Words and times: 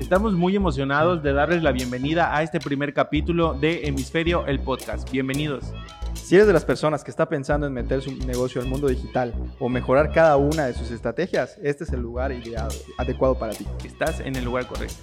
Estamos 0.00 0.32
muy 0.32 0.56
emocionados 0.56 1.22
de 1.22 1.34
darles 1.34 1.62
la 1.62 1.72
bienvenida 1.72 2.34
a 2.34 2.42
este 2.42 2.58
primer 2.58 2.94
capítulo 2.94 3.52
de 3.52 3.86
Hemisferio, 3.86 4.46
el 4.46 4.58
podcast. 4.58 5.08
Bienvenidos. 5.10 5.72
Si 6.14 6.34
eres 6.34 6.46
de 6.46 6.54
las 6.54 6.64
personas 6.64 7.04
que 7.04 7.10
está 7.10 7.28
pensando 7.28 7.66
en 7.66 7.74
meter 7.74 8.00
su 8.00 8.10
negocio 8.26 8.62
al 8.62 8.66
mundo 8.66 8.88
digital 8.88 9.34
o 9.60 9.68
mejorar 9.68 10.10
cada 10.10 10.38
una 10.38 10.66
de 10.66 10.72
sus 10.72 10.90
estrategias, 10.90 11.58
este 11.62 11.84
es 11.84 11.92
el 11.92 12.00
lugar 12.00 12.32
ideal, 12.32 12.70
adecuado 12.96 13.38
para 13.38 13.52
ti. 13.52 13.66
Estás 13.84 14.20
en 14.20 14.36
el 14.36 14.44
lugar 14.44 14.66
correcto. 14.66 14.96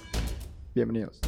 Bienvenidos. 0.74 1.20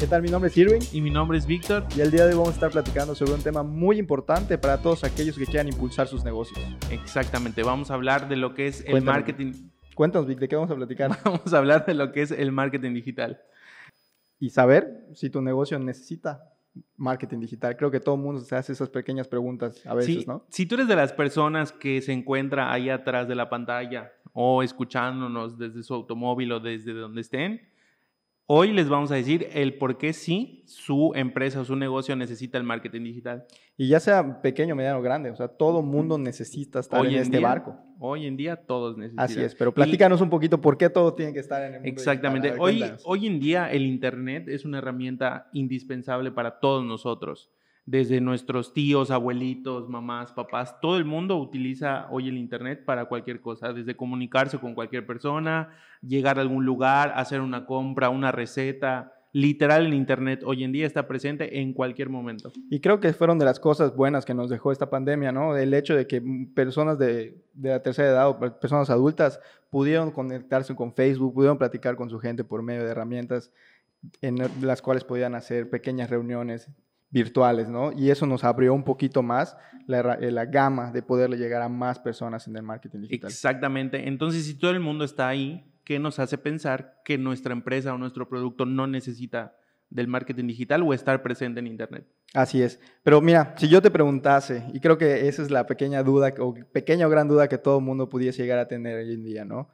¿Qué 0.00 0.06
tal? 0.06 0.22
Mi 0.22 0.28
nombre 0.28 0.48
es 0.48 0.56
Irving. 0.56 0.78
Y 0.92 1.00
mi 1.00 1.10
nombre 1.10 1.36
es 1.38 1.44
Víctor. 1.44 1.84
Y 1.96 2.00
el 2.02 2.12
día 2.12 2.24
de 2.24 2.28
hoy 2.28 2.38
vamos 2.38 2.50
a 2.50 2.52
estar 2.52 2.70
platicando 2.70 3.16
sobre 3.16 3.32
un 3.32 3.42
tema 3.42 3.64
muy 3.64 3.98
importante 3.98 4.56
para 4.56 4.80
todos 4.80 5.02
aquellos 5.02 5.36
que 5.36 5.44
quieran 5.44 5.66
impulsar 5.66 6.06
sus 6.06 6.22
negocios. 6.22 6.64
Exactamente, 6.92 7.64
vamos 7.64 7.90
a 7.90 7.94
hablar 7.94 8.28
de 8.28 8.36
lo 8.36 8.54
que 8.54 8.68
es 8.68 8.84
el 8.86 9.02
marketing. 9.02 9.54
Cuéntanos, 9.96 10.28
Vic, 10.28 10.38
¿de 10.38 10.46
qué 10.46 10.54
vamos 10.54 10.70
a 10.70 10.76
platicar? 10.76 11.10
Vamos 11.24 11.52
a 11.52 11.58
hablar 11.58 11.84
de 11.84 11.94
lo 11.94 12.12
que 12.12 12.22
es 12.22 12.30
el 12.30 12.52
marketing 12.52 12.94
digital. 12.94 13.40
Y 14.38 14.50
saber 14.50 15.04
si 15.14 15.30
tu 15.30 15.42
negocio 15.42 15.76
necesita 15.80 16.44
marketing 16.96 17.40
digital. 17.40 17.76
Creo 17.76 17.90
que 17.90 17.98
todo 17.98 18.14
el 18.14 18.20
mundo 18.20 18.40
se 18.40 18.54
hace 18.54 18.74
esas 18.74 18.90
pequeñas 18.90 19.26
preguntas 19.26 19.84
a 19.84 19.94
veces, 19.94 20.28
¿no? 20.28 20.46
Si 20.48 20.64
tú 20.66 20.76
eres 20.76 20.86
de 20.86 20.94
las 20.94 21.12
personas 21.12 21.72
que 21.72 22.00
se 22.02 22.12
encuentra 22.12 22.72
ahí 22.72 22.88
atrás 22.88 23.26
de 23.26 23.34
la 23.34 23.50
pantalla 23.50 24.12
o 24.32 24.62
escuchándonos 24.62 25.58
desde 25.58 25.82
su 25.82 25.92
automóvil 25.92 26.52
o 26.52 26.60
desde 26.60 26.92
donde 26.92 27.20
estén, 27.20 27.68
Hoy 28.50 28.72
les 28.72 28.88
vamos 28.88 29.12
a 29.12 29.14
decir 29.14 29.46
el 29.52 29.74
por 29.74 29.98
qué 29.98 30.14
sí 30.14 30.62
su 30.64 31.12
empresa 31.14 31.60
o 31.60 31.66
su 31.66 31.76
negocio 31.76 32.16
necesita 32.16 32.56
el 32.56 32.64
marketing 32.64 33.02
digital. 33.02 33.44
Y 33.76 33.88
ya 33.88 34.00
sea 34.00 34.40
pequeño, 34.40 34.74
mediano 34.74 35.00
o 35.00 35.02
grande, 35.02 35.30
o 35.30 35.36
sea, 35.36 35.48
todo 35.48 35.82
mundo 35.82 36.16
necesita 36.16 36.80
estar 36.80 37.04
en, 37.04 37.16
este 37.16 37.40
barco. 37.40 37.76
Hoy 37.98 38.24
en 38.24 38.38
día 38.38 38.56
todos 38.56 38.96
necesitan. 38.96 39.26
Así 39.26 39.38
es, 39.38 39.54
pero 39.54 39.74
platícanos 39.74 40.22
un 40.22 40.30
poquito 40.30 40.62
por 40.62 40.78
qué 40.78 40.88
todo 40.88 41.12
tiene 41.12 41.34
que 41.34 41.40
estar 41.40 41.60
en 41.60 41.74
el 41.74 41.80
mundo 41.82 41.88
Exactamente. 41.90 42.54
hoy, 42.58 42.82
hoy 43.04 43.26
en 43.26 43.38
día 43.38 43.70
el 43.70 43.82
Internet 43.82 44.48
es 44.48 44.64
una 44.64 44.78
herramienta 44.78 45.50
indispensable 45.52 46.30
para 46.32 46.58
todos 46.58 46.82
nosotros 46.86 47.50
desde 47.88 48.20
nuestros 48.20 48.74
tíos, 48.74 49.10
abuelitos, 49.10 49.88
mamás, 49.88 50.32
papás, 50.32 50.78
todo 50.78 50.98
el 50.98 51.06
mundo 51.06 51.38
utiliza 51.38 52.06
hoy 52.10 52.28
el 52.28 52.36
Internet 52.36 52.84
para 52.84 53.06
cualquier 53.06 53.40
cosa, 53.40 53.72
desde 53.72 53.96
comunicarse 53.96 54.58
con 54.58 54.74
cualquier 54.74 55.06
persona, 55.06 55.70
llegar 56.02 56.36
a 56.36 56.42
algún 56.42 56.66
lugar, 56.66 57.14
hacer 57.16 57.40
una 57.40 57.64
compra, 57.64 58.10
una 58.10 58.30
receta. 58.30 59.14
Literal, 59.32 59.86
el 59.86 59.94
Internet 59.94 60.42
hoy 60.44 60.64
en 60.64 60.72
día 60.72 60.86
está 60.86 61.08
presente 61.08 61.60
en 61.62 61.72
cualquier 61.72 62.10
momento. 62.10 62.52
Y 62.68 62.80
creo 62.80 63.00
que 63.00 63.14
fueron 63.14 63.38
de 63.38 63.46
las 63.46 63.58
cosas 63.58 63.96
buenas 63.96 64.26
que 64.26 64.34
nos 64.34 64.50
dejó 64.50 64.70
esta 64.70 64.90
pandemia, 64.90 65.32
¿no? 65.32 65.56
El 65.56 65.72
hecho 65.72 65.96
de 65.96 66.06
que 66.06 66.22
personas 66.54 66.98
de, 66.98 67.42
de 67.54 67.70
la 67.70 67.82
tercera 67.82 68.08
edad 68.08 68.28
o 68.28 68.38
personas 68.38 68.90
adultas 68.90 69.40
pudieron 69.70 70.10
conectarse 70.10 70.76
con 70.76 70.92
Facebook, 70.92 71.32
pudieron 71.32 71.56
platicar 71.56 71.96
con 71.96 72.10
su 72.10 72.18
gente 72.18 72.44
por 72.44 72.62
medio 72.62 72.84
de 72.84 72.90
herramientas 72.90 73.50
en 74.20 74.36
las 74.60 74.82
cuales 74.82 75.04
podían 75.04 75.34
hacer 75.34 75.70
pequeñas 75.70 76.10
reuniones, 76.10 76.68
virtuales, 77.10 77.68
¿no? 77.68 77.92
Y 77.92 78.10
eso 78.10 78.26
nos 78.26 78.44
abrió 78.44 78.74
un 78.74 78.84
poquito 78.84 79.22
más 79.22 79.56
la, 79.86 80.14
eh, 80.14 80.30
la, 80.30 80.44
gama 80.44 80.92
de 80.92 81.02
poderle 81.02 81.36
llegar 81.36 81.62
a 81.62 81.68
más 81.68 81.98
personas 81.98 82.46
en 82.46 82.56
el 82.56 82.62
marketing 82.62 83.00
digital. 83.00 83.30
Exactamente. 83.30 84.08
Entonces, 84.08 84.44
si 84.44 84.54
todo 84.54 84.72
el 84.72 84.80
mundo 84.80 85.04
está 85.04 85.28
ahí, 85.28 85.72
¿qué 85.84 85.98
nos 85.98 86.18
hace 86.18 86.36
pensar 86.36 87.00
que 87.04 87.16
nuestra 87.16 87.52
empresa 87.52 87.94
o 87.94 87.98
nuestro 87.98 88.28
producto 88.28 88.66
no 88.66 88.86
necesita 88.86 89.56
del 89.90 90.06
marketing 90.06 90.46
digital 90.46 90.82
o 90.82 90.92
estar 90.92 91.22
presente 91.22 91.60
en 91.60 91.66
Internet? 91.66 92.06
Así 92.34 92.60
es. 92.60 92.78
Pero 93.02 93.22
mira, 93.22 93.54
si 93.56 93.68
yo 93.68 93.80
te 93.80 93.90
preguntase, 93.90 94.64
y 94.74 94.80
creo 94.80 94.98
que 94.98 95.28
esa 95.28 95.42
es 95.42 95.50
la 95.50 95.66
pequeña 95.66 96.02
duda, 96.02 96.34
o 96.40 96.54
pequeña 96.72 97.06
o 97.06 97.10
gran 97.10 97.26
duda 97.26 97.48
que 97.48 97.56
todo 97.56 97.78
el 97.78 97.84
mundo 97.84 98.08
pudiese 98.10 98.42
llegar 98.42 98.58
a 98.58 98.68
tener 98.68 98.98
hoy 98.98 99.14
en 99.14 99.24
día, 99.24 99.44
¿no? 99.46 99.70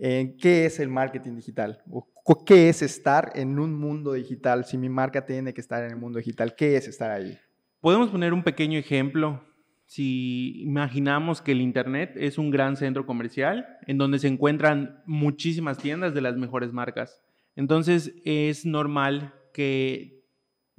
¿Qué 0.00 0.64
es 0.64 0.80
el 0.80 0.88
marketing 0.88 1.36
digital? 1.36 1.82
¿Qué 2.46 2.70
es 2.70 2.80
estar 2.80 3.32
en 3.34 3.58
un 3.58 3.78
mundo 3.78 4.14
digital? 4.14 4.64
Si 4.64 4.78
mi 4.78 4.88
marca 4.88 5.26
tiene 5.26 5.52
que 5.52 5.60
estar 5.60 5.84
en 5.84 5.90
el 5.90 5.96
mundo 5.96 6.18
digital, 6.18 6.54
¿qué 6.54 6.76
es 6.76 6.88
estar 6.88 7.10
ahí? 7.10 7.38
Podemos 7.80 8.08
poner 8.10 8.32
un 8.32 8.42
pequeño 8.42 8.78
ejemplo. 8.78 9.44
Si 9.84 10.62
imaginamos 10.62 11.42
que 11.42 11.52
el 11.52 11.60
Internet 11.60 12.12
es 12.16 12.38
un 12.38 12.50
gran 12.50 12.76
centro 12.76 13.04
comercial 13.04 13.66
en 13.86 13.98
donde 13.98 14.18
se 14.18 14.28
encuentran 14.28 15.02
muchísimas 15.04 15.76
tiendas 15.76 16.14
de 16.14 16.20
las 16.20 16.36
mejores 16.36 16.72
marcas. 16.72 17.20
Entonces 17.56 18.14
es 18.24 18.64
normal 18.64 19.34
que 19.52 20.24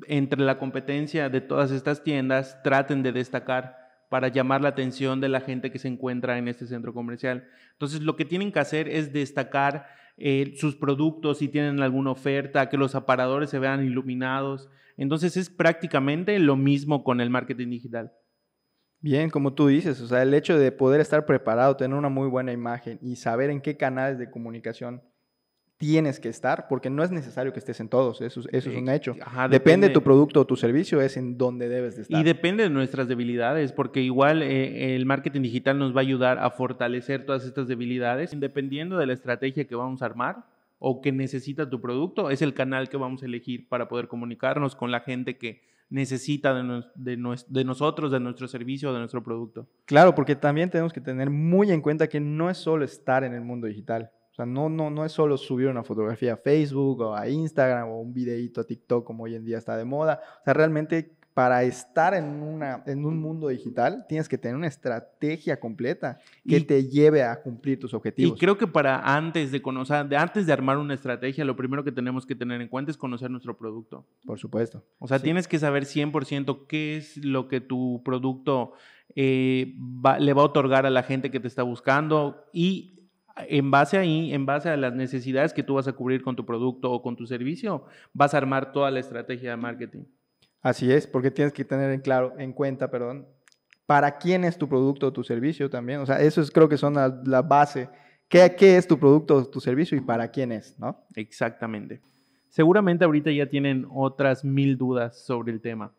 entre 0.08 0.42
la 0.42 0.58
competencia 0.58 1.30
de 1.30 1.42
todas 1.42 1.72
estas 1.72 2.04
tiendas 2.04 2.64
traten 2.64 3.04
de 3.04 3.12
destacar 3.12 3.81
para 4.12 4.28
llamar 4.28 4.62
la 4.62 4.68
atención 4.68 5.22
de 5.22 5.30
la 5.30 5.40
gente 5.40 5.72
que 5.72 5.80
se 5.80 5.88
encuentra 5.88 6.38
en 6.38 6.50
este 6.50 6.68
centro 6.68 6.94
comercial. 6.94 7.48
Entonces, 7.72 8.02
lo 8.02 8.18
que 8.18 8.26
tienen 8.26 8.52
que 8.52 8.60
hacer 8.60 8.90
es 8.90 9.14
destacar 9.14 9.88
eh, 10.18 10.54
sus 10.58 10.76
productos, 10.76 11.38
si 11.38 11.48
tienen 11.48 11.80
alguna 11.80 12.12
oferta, 12.12 12.68
que 12.68 12.76
los 12.76 12.94
aparadores 12.94 13.50
se 13.50 13.58
vean 13.58 13.86
iluminados. 13.86 14.70
Entonces, 14.98 15.38
es 15.38 15.50
prácticamente 15.50 16.38
lo 16.40 16.58
mismo 16.58 17.06
con 17.06 17.22
el 17.22 17.30
marketing 17.30 17.70
digital. 17.70 18.12
Bien, 19.00 19.30
como 19.30 19.54
tú 19.54 19.68
dices, 19.68 20.02
o 20.02 20.08
sea, 20.08 20.24
el 20.24 20.34
hecho 20.34 20.60
de 20.60 20.74
poder 20.74 21.00
estar 21.00 21.26
preparado, 21.26 21.78
tener 21.78 21.98
una 21.98 22.10
muy 22.10 22.28
buena 22.28 22.52
imagen 22.52 23.00
y 23.02 23.16
saber 23.16 23.50
en 23.50 23.62
qué 23.62 23.78
canales 23.78 24.20
de 24.20 24.30
comunicación 24.30 25.02
tienes 25.82 26.20
que 26.20 26.30
estar, 26.30 26.68
porque 26.68 26.92
no 26.92 27.04
es 27.04 27.10
necesario 27.10 27.54
que 27.54 27.58
estés 27.58 27.80
en 27.80 27.90
todos, 27.90 28.22
eso, 28.22 28.42
eso 28.52 28.70
es 28.70 28.78
un 28.78 28.88
hecho. 28.88 29.16
depende, 29.50 29.88
de 29.88 29.94
tu 29.96 30.04
producto 30.04 30.42
o 30.42 30.46
tu 30.46 30.56
servicio, 30.56 31.02
es 31.02 31.18
en 31.18 31.40
donde 31.40 31.68
debes 31.68 31.96
de 31.96 32.04
estar. 32.04 32.22
Y 32.22 32.24
depende 32.24 32.62
de 32.62 32.70
nuestras 32.70 33.08
debilidades, 33.08 33.72
porque 33.72 34.00
igual 34.00 34.44
eh, 34.44 34.96
el 34.96 35.08
marketing 35.08 35.42
digital 35.42 35.80
nos 35.80 35.96
va 35.96 36.02
a 36.02 36.04
ayudar 36.04 36.38
a 36.38 36.52
fortalecer 36.52 37.26
todas 37.26 37.46
estas 37.46 37.68
debilidades, 37.68 38.40
dependiendo 38.40 39.00
de 39.00 39.08
la 39.08 39.14
estrategia 39.14 39.66
que 39.66 39.74
vamos 39.74 40.04
a 40.04 40.06
armar 40.06 40.46
o 40.78 41.02
que 41.02 41.12
necesita 41.12 41.68
tu 41.68 41.82
producto, 41.82 42.30
es 42.30 42.44
el 42.44 42.54
canal 42.54 42.88
que 42.88 42.98
vamos 42.98 43.24
a 43.24 43.26
elegir 43.26 43.68
para 43.68 43.88
poder 43.88 44.08
comunicarnos 44.08 44.76
con 44.76 44.92
la 44.92 45.00
gente 45.00 45.40
que 45.40 45.64
necesita 45.90 46.54
de, 46.54 46.84
de, 46.94 47.64
nosotros, 47.66 48.12
de 48.12 48.20
nuestro 48.20 48.48
servicio, 48.48 48.94
de 48.94 49.00
nuestro 49.00 49.24
producto. 49.24 49.68
Claro, 49.86 50.14
porque 50.14 50.36
también 50.36 50.70
tenemos 50.70 50.94
que 50.94 51.02
tener 51.02 51.32
muy 51.32 51.72
en 51.72 51.82
cuenta 51.82 52.08
que 52.08 52.20
no 52.20 52.52
es 52.52 52.60
solo 52.60 52.86
estar 52.86 53.24
en 53.24 53.34
el 53.34 53.42
mundo 53.42 53.66
digital 53.66 54.12
sea, 54.42 54.46
no, 54.46 54.70
no, 54.70 54.90
no 54.90 55.06
es 55.06 55.12
solo 55.12 55.38
subir 55.38 55.68
una 55.68 55.84
fotografía 55.84 56.34
a 56.34 56.38
Facebook 56.38 57.02
o 57.02 57.16
a 57.16 57.30
Instagram 57.30 57.90
o 57.90 58.02
un 58.02 58.14
videito 58.14 58.62
a 58.62 58.64
TikTok 58.64 59.06
como 59.06 59.24
hoy 59.24 59.36
en 59.36 59.46
día 59.46 59.58
está 59.58 59.78
de 59.78 59.86
moda. 59.86 60.22
O 60.42 60.44
sea, 60.44 60.54
realmente 60.54 61.16
para 61.34 61.64
estar 61.64 62.14
en, 62.14 62.26
una, 62.26 62.84
en 62.86 63.06
un 63.06 63.18
mundo 63.20 63.48
digital 63.48 64.06
tienes 64.08 64.28
que 64.28 64.38
tener 64.38 64.56
una 64.56 64.68
estrategia 64.68 65.60
completa 65.60 66.20
que 66.48 66.60
te 66.60 66.90
lleve 66.90 67.24
a 67.24 67.42
cumplir 67.42 67.80
tus 67.80 67.94
objetivos. 67.94 68.36
Y 68.36 68.40
creo 68.40 68.58
que 68.58 68.68
para 68.68 69.00
antes 69.16 69.52
de 69.52 69.62
conocer, 69.62 70.08
de 70.08 70.18
antes 70.18 70.46
de 70.46 70.54
armar 70.54 70.78
una 70.78 70.94
estrategia, 70.94 71.46
lo 71.46 71.56
primero 71.56 71.84
que 71.84 71.92
tenemos 71.92 72.26
que 72.26 72.36
tener 72.36 72.60
en 72.62 72.68
cuenta 72.68 72.92
es 72.92 72.98
conocer 72.98 73.32
nuestro 73.32 73.58
producto. 73.58 74.06
Por 74.26 74.40
supuesto. 74.40 74.84
O 75.00 75.08
sea, 75.08 75.20
tienes 75.20 75.48
que 75.48 75.58
saber 75.58 75.86
100% 75.86 76.68
qué 76.68 76.98
es 76.98 77.18
lo 77.24 77.48
que 77.48 77.62
tu 77.62 78.02
producto 78.04 78.74
eh, 79.16 79.74
le 80.20 80.34
va 80.34 80.42
a 80.42 80.46
otorgar 80.46 80.86
a 80.86 80.90
la 80.90 81.04
gente 81.04 81.32
que 81.32 81.40
te 81.40 81.48
está 81.48 81.64
buscando 81.64 82.46
y 82.52 83.01
en 83.48 83.72
base 83.72 83.98
ahí, 83.98 84.34
en 84.34 84.46
base 84.46 84.70
a 84.70 84.78
las 84.78 84.94
necesidades 84.94 85.54
que 85.54 85.64
tú 85.64 85.76
vas 85.76 85.88
a 85.88 85.94
cubrir 85.94 86.22
con 86.22 86.36
tu 86.36 86.46
producto 86.46 86.92
o 86.92 87.02
con 87.02 87.16
tu 87.16 87.26
servicio, 87.26 87.86
vas 88.14 88.34
a 88.34 88.38
armar 88.38 88.72
toda 88.72 88.92
la 88.92 89.00
estrategia 89.00 89.52
de 89.52 89.58
marketing. 89.58 90.04
Así 90.62 90.92
es, 90.92 91.08
porque 91.08 91.32
tienes 91.32 91.54
que 91.54 91.66
tener 91.66 91.92
en 91.92 92.02
claro, 92.02 92.34
en 92.38 92.54
cuenta, 92.54 92.90
perdón, 92.90 93.28
para 93.86 94.18
quién 94.18 94.44
es 94.44 94.58
tu 94.58 94.70
producto 94.70 95.08
o 95.08 95.14
tu 95.14 95.24
servicio 95.24 95.70
también. 95.70 96.00
O 96.00 96.06
sea, 96.06 96.22
eso 96.22 96.42
es, 96.42 96.52
creo 96.52 96.70
que 96.70 96.78
son 96.78 96.94
la, 96.94 97.42
base. 97.42 97.90
¿Qué, 98.28 98.56
¿Qué, 98.56 98.78
es 98.78 98.88
tu 98.88 98.98
producto 98.98 99.36
o 99.36 99.46
tu 99.46 99.60
servicio 99.60 99.98
y 99.98 100.02
para 100.02 100.30
quién 100.30 100.52
es, 100.52 100.80
no? 100.80 101.04
Exactamente. 101.16 102.02
Seguramente 102.50 103.06
ahorita 103.06 103.32
ya 103.32 103.48
tienen 103.48 103.88
otras 103.90 104.46
mil 104.46 104.78
dudas 104.78 105.26
sobre 105.26 105.52
el 105.52 105.62
tema, 105.62 105.94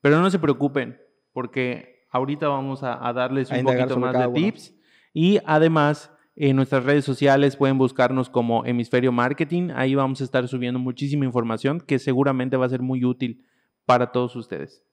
pero 0.00 0.20
no 0.20 0.30
se 0.30 0.38
preocupen, 0.38 0.98
porque 1.32 2.06
ahorita 2.10 2.48
vamos 2.48 2.82
a, 2.82 3.12
darles 3.12 3.50
un 3.50 3.64
poquito 3.64 3.98
más 3.98 4.18
de 4.18 4.28
tips 4.28 4.74
y 5.12 5.38
además 5.44 6.10
en 6.36 6.54
nuestras 6.54 6.84
redes 6.84 7.04
sociales 7.04 7.56
pueden 7.56 7.78
buscarnos 7.78 8.28
como 8.28 8.64
Hemisferio 8.66 9.10
Marketing. 9.10 9.70
Ahí 9.74 9.94
vamos 9.94 10.20
a 10.20 10.24
estar 10.24 10.46
subiendo 10.46 10.78
muchísima 10.78 11.24
información 11.24 11.80
que 11.80 11.98
seguramente 11.98 12.58
va 12.58 12.66
a 12.66 12.70
ser 12.70 12.82
muy 12.82 13.04
útil 13.04 13.46
para 13.86 14.12
todos 14.12 14.36
ustedes. 14.36 14.84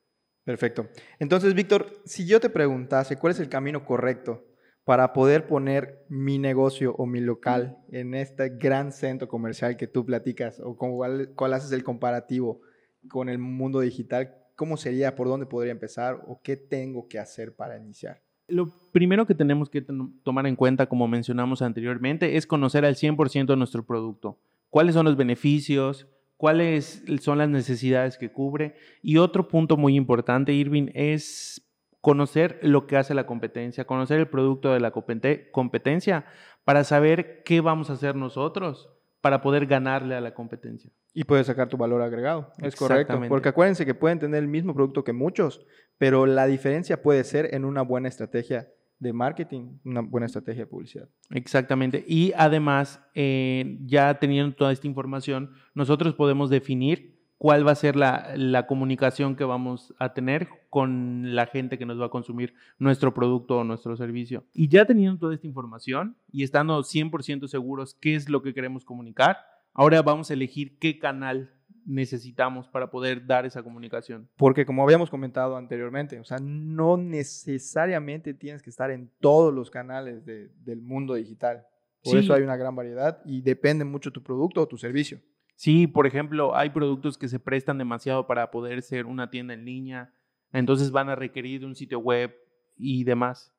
Perfecto. 0.46 0.88
Entonces, 1.20 1.54
Víctor, 1.54 1.88
si 2.06 2.26
yo 2.26 2.40
te 2.40 2.50
preguntase 2.50 3.18
cuál 3.18 3.32
es 3.32 3.40
el 3.40 3.50
camino 3.50 3.86
correcto 3.86 4.46
para 4.86 5.14
poder 5.14 5.48
poner 5.48 6.06
mi 6.10 6.40
negocio 6.40 6.96
o 6.98 7.06
mi 7.06 7.20
local 7.20 7.78
en 7.90 8.14
este 8.14 8.50
gran 8.50 8.92
centro 8.92 9.28
comercial 9.28 9.78
que 9.78 9.88
tú 9.88 10.06
platicas 10.06 10.60
o 10.62 10.78
cuál, 10.78 11.32
cuál 11.36 11.54
haces 11.54 11.72
el 11.72 11.84
comparativo 11.84 12.62
con 13.10 13.30
el 13.30 13.38
mundo 13.38 13.82
digital, 13.82 14.36
¿cómo 14.56 14.78
sería? 14.78 15.16
¿Por 15.16 15.28
dónde 15.28 15.46
podría 15.46 15.72
empezar? 15.72 16.22
¿O 16.28 16.42
qué 16.42 16.58
tengo 16.58 17.08
que 17.08 17.20
hacer 17.20 17.56
para 17.56 17.78
iniciar? 17.78 18.22
Lo 18.48 18.68
primero 18.92 19.26
que 19.26 19.36
tenemos 19.36 19.70
que 19.70 19.82
tomar 20.24 20.48
en 20.48 20.56
cuenta, 20.56 20.88
como 20.88 21.08
mencionamos 21.08 21.62
anteriormente, 21.62 22.38
es 22.38 22.46
conocer 22.46 22.86
al 22.86 22.96
100% 22.96 23.46
de 23.46 23.58
nuestro 23.58 23.86
producto. 23.86 24.38
¿Cuáles 24.70 24.96
son 24.96 25.06
los 25.06 25.16
beneficios? 25.16 26.08
¿Cuáles 26.38 27.04
son 27.22 27.38
las 27.38 27.50
necesidades 27.50 28.18
que 28.18 28.32
cubre? 28.32 28.76
Y 29.02 29.18
otro 29.18 29.48
punto 29.48 29.78
muy 29.78 29.96
importante, 29.96 30.52
Irving, 30.54 30.90
es 30.94 31.66
conocer 32.02 32.60
lo 32.62 32.86
que 32.86 32.98
hace 32.98 33.14
la 33.14 33.26
competencia, 33.26 33.86
conocer 33.86 34.20
el 34.20 34.28
producto 34.28 34.74
de 34.74 34.82
la 34.82 34.92
competencia 34.92 36.26
para 36.66 36.84
saber 36.84 37.44
qué 37.44 37.62
vamos 37.62 37.90
a 37.90 37.94
hacer 37.94 38.16
nosotros 38.16 38.90
para 39.24 39.42
poder 39.42 39.66
ganarle 39.66 40.16
a 40.16 40.20
la 40.20 40.34
competencia. 40.34 40.92
Y 41.14 41.24
puedes 41.24 41.48
sacar 41.48 41.70
tu 41.70 41.78
valor 41.78 42.02
agregado. 42.02 42.52
Es 42.58 42.76
correcto. 42.76 43.18
Porque 43.30 43.48
acuérdense 43.48 43.86
que 43.86 43.96
pueden 43.96 44.20
tener 44.20 44.44
el 44.44 44.50
mismo 44.50 44.74
producto 44.74 45.06
que 45.06 45.14
muchos, 45.14 45.66
pero 45.98 46.26
la 46.26 46.46
diferencia 46.46 47.02
puede 47.02 47.24
ser 47.24 47.56
en 47.56 47.64
una 47.64 47.84
buena 47.84 48.10
estrategia 48.10 48.68
de 49.00 49.14
marketing, 49.14 49.78
una 49.86 50.02
buena 50.02 50.26
estrategia 50.26 50.64
de 50.64 50.68
publicidad. 50.68 51.08
Exactamente. 51.30 52.04
Y 52.06 52.34
además, 52.36 53.02
eh, 53.16 53.78
ya 53.86 54.20
teniendo 54.20 54.58
toda 54.58 54.74
esta 54.74 54.88
información, 54.88 55.52
nosotros 55.74 56.16
podemos 56.16 56.50
definir 56.50 57.13
cuál 57.44 57.68
va 57.68 57.74
a 57.74 57.76
ser 57.76 57.98
la, 57.98 58.66
comunicación 58.70 59.36
que 59.36 59.44
vamos 59.44 59.94
a 60.00 60.14
tener 60.14 60.48
con 60.70 61.36
la 61.36 61.46
gente 61.46 61.78
que 61.78 61.86
nos 61.86 62.00
va 62.00 62.06
a 62.06 62.10
consumir 62.10 62.54
nuestro 62.80 63.14
producto 63.14 63.58
o 63.58 63.64
nuestro 63.66 63.98
servicio. 63.98 64.46
Y 64.54 64.70
ya 64.70 64.86
teniendo 64.86 65.20
toda 65.20 65.34
esta 65.36 65.46
información 65.46 66.16
y 66.32 66.44
estando 66.44 66.80
100% 66.80 67.50
seguros 67.50 67.98
qué 68.00 68.16
es 68.16 68.30
lo 68.30 68.42
que 68.42 68.54
queremos 68.54 68.86
comunicar, 68.86 69.40
ahora 69.74 70.02
vamos 70.02 70.32
a 70.32 70.36
elegir 70.36 70.80
qué 70.80 71.00
canal 71.00 71.52
necesitamos 71.86 72.70
para 72.70 72.90
poder 72.90 73.28
dar 73.28 73.46
esa 73.46 73.62
comunicación. 73.62 74.30
Porque 74.38 74.66
como 74.66 74.82
habíamos 74.82 75.10
comentado 75.10 75.58
anteriormente, 75.58 76.22
o 76.22 76.24
sea, 76.24 76.38
no 76.42 76.96
necesariamente 76.96 78.34
tienes 78.34 78.64
que 78.64 78.70
estar 78.70 78.90
en 78.90 79.12
todos 79.20 79.54
los 79.54 79.70
canales 79.70 80.26
del 80.26 80.82
mundo 80.82 81.16
digital. 81.16 81.68
Por 82.06 82.16
eso 82.16 82.34
hay 82.34 82.44
una 82.44 82.56
gran 82.56 82.74
variedad 82.74 83.20
y 83.26 83.42
depende 83.42 83.84
mucho 83.84 84.12
tu 84.12 84.24
producto 84.24 84.62
o 84.62 84.68
tu 84.68 84.78
servicio. 84.78 85.20
Sí, 85.56 85.88
por 85.88 86.08
ejemplo, 86.08 86.56
hay 86.56 86.72
productos 86.72 87.18
que 87.18 87.28
se 87.28 87.40
prestan 87.40 87.78
demasiado 87.78 88.28
para 88.28 88.52
poder 88.52 88.82
ser 88.82 89.06
una 89.06 89.30
tienda 89.30 89.54
en 89.54 89.66
línea, 89.66 90.14
entonces 90.52 90.92
van 90.92 91.10
a 91.10 91.16
requerir 91.16 91.66
un 91.66 91.76
sitio 91.76 92.00
web 92.00 92.36
y 92.76 93.04
demás. 93.04 93.54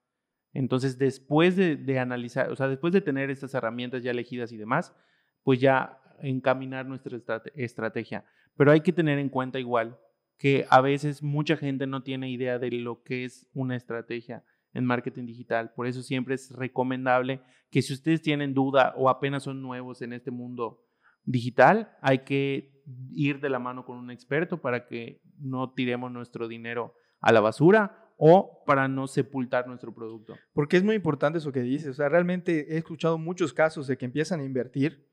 Entonces, 0.52 0.98
después 0.98 1.56
de, 1.56 1.98
analizar, 1.98 2.50
o 2.50 2.56
sea, 2.56 2.68
después 2.68 2.92
de 2.92 3.00
tener 3.00 3.30
estas 3.30 3.54
herramientas 3.54 4.02
ya 4.02 4.12
elegidas 4.12 4.52
y 4.52 4.56
demás, 4.56 4.94
pues 5.42 5.60
ya 5.60 6.00
encaminar 6.20 6.86
nuestra 6.86 7.18
estrategia. 7.56 8.24
Pero 8.56 8.70
hay 8.70 8.80
que 8.80 8.92
tener 8.92 9.18
en 9.18 9.28
cuenta 9.28 9.58
igual 9.58 9.98
que 10.38 10.66
a 10.70 10.80
veces 10.80 11.22
mucha 11.22 11.56
gente 11.56 11.86
no 11.86 12.02
tiene 12.02 12.30
idea 12.30 12.58
de 12.58 12.70
lo 12.70 13.02
que 13.02 13.24
es 13.24 13.48
una 13.52 13.76
estrategia 13.76 14.44
en 14.72 14.84
marketing 14.84 15.26
digital. 15.26 15.72
Por 15.74 15.86
eso 15.86 16.02
siempre 16.02 16.34
es 16.34 16.50
recomendable 16.50 17.40
que 17.70 17.82
si 17.82 17.92
ustedes 17.92 18.22
tienen 18.22 18.54
duda 18.54 18.94
o 18.96 19.08
apenas 19.08 19.44
son 19.44 19.60
nuevos 19.60 20.02
en 20.02 20.12
este 20.12 20.30
mundo 20.30 20.84
digital, 21.24 21.96
hay 22.00 22.20
que 22.20 22.82
ir 23.12 23.40
de 23.40 23.48
la 23.48 23.58
mano 23.58 23.84
con 23.84 23.96
un 23.96 24.10
experto 24.10 24.60
para 24.60 24.86
que 24.86 25.20
no 25.38 25.72
tiremos 25.72 26.12
nuestro 26.12 26.48
dinero 26.48 26.94
a 27.20 27.32
la 27.32 27.40
basura 27.40 28.12
o 28.16 28.62
para 28.66 28.88
no 28.88 29.06
sepultar 29.06 29.66
nuestro 29.66 29.94
producto. 29.94 30.34
Porque 30.52 30.76
es 30.76 30.84
muy 30.84 30.94
importante 30.94 31.38
eso 31.38 31.52
que 31.52 31.62
dices. 31.62 31.88
O 31.88 31.94
sea, 31.94 32.08
realmente 32.08 32.74
he 32.74 32.78
escuchado 32.78 33.18
muchos 33.18 33.52
casos 33.52 33.86
de 33.86 33.96
que 33.96 34.04
empiezan 34.04 34.40
a 34.40 34.44
invertir. 34.44 35.08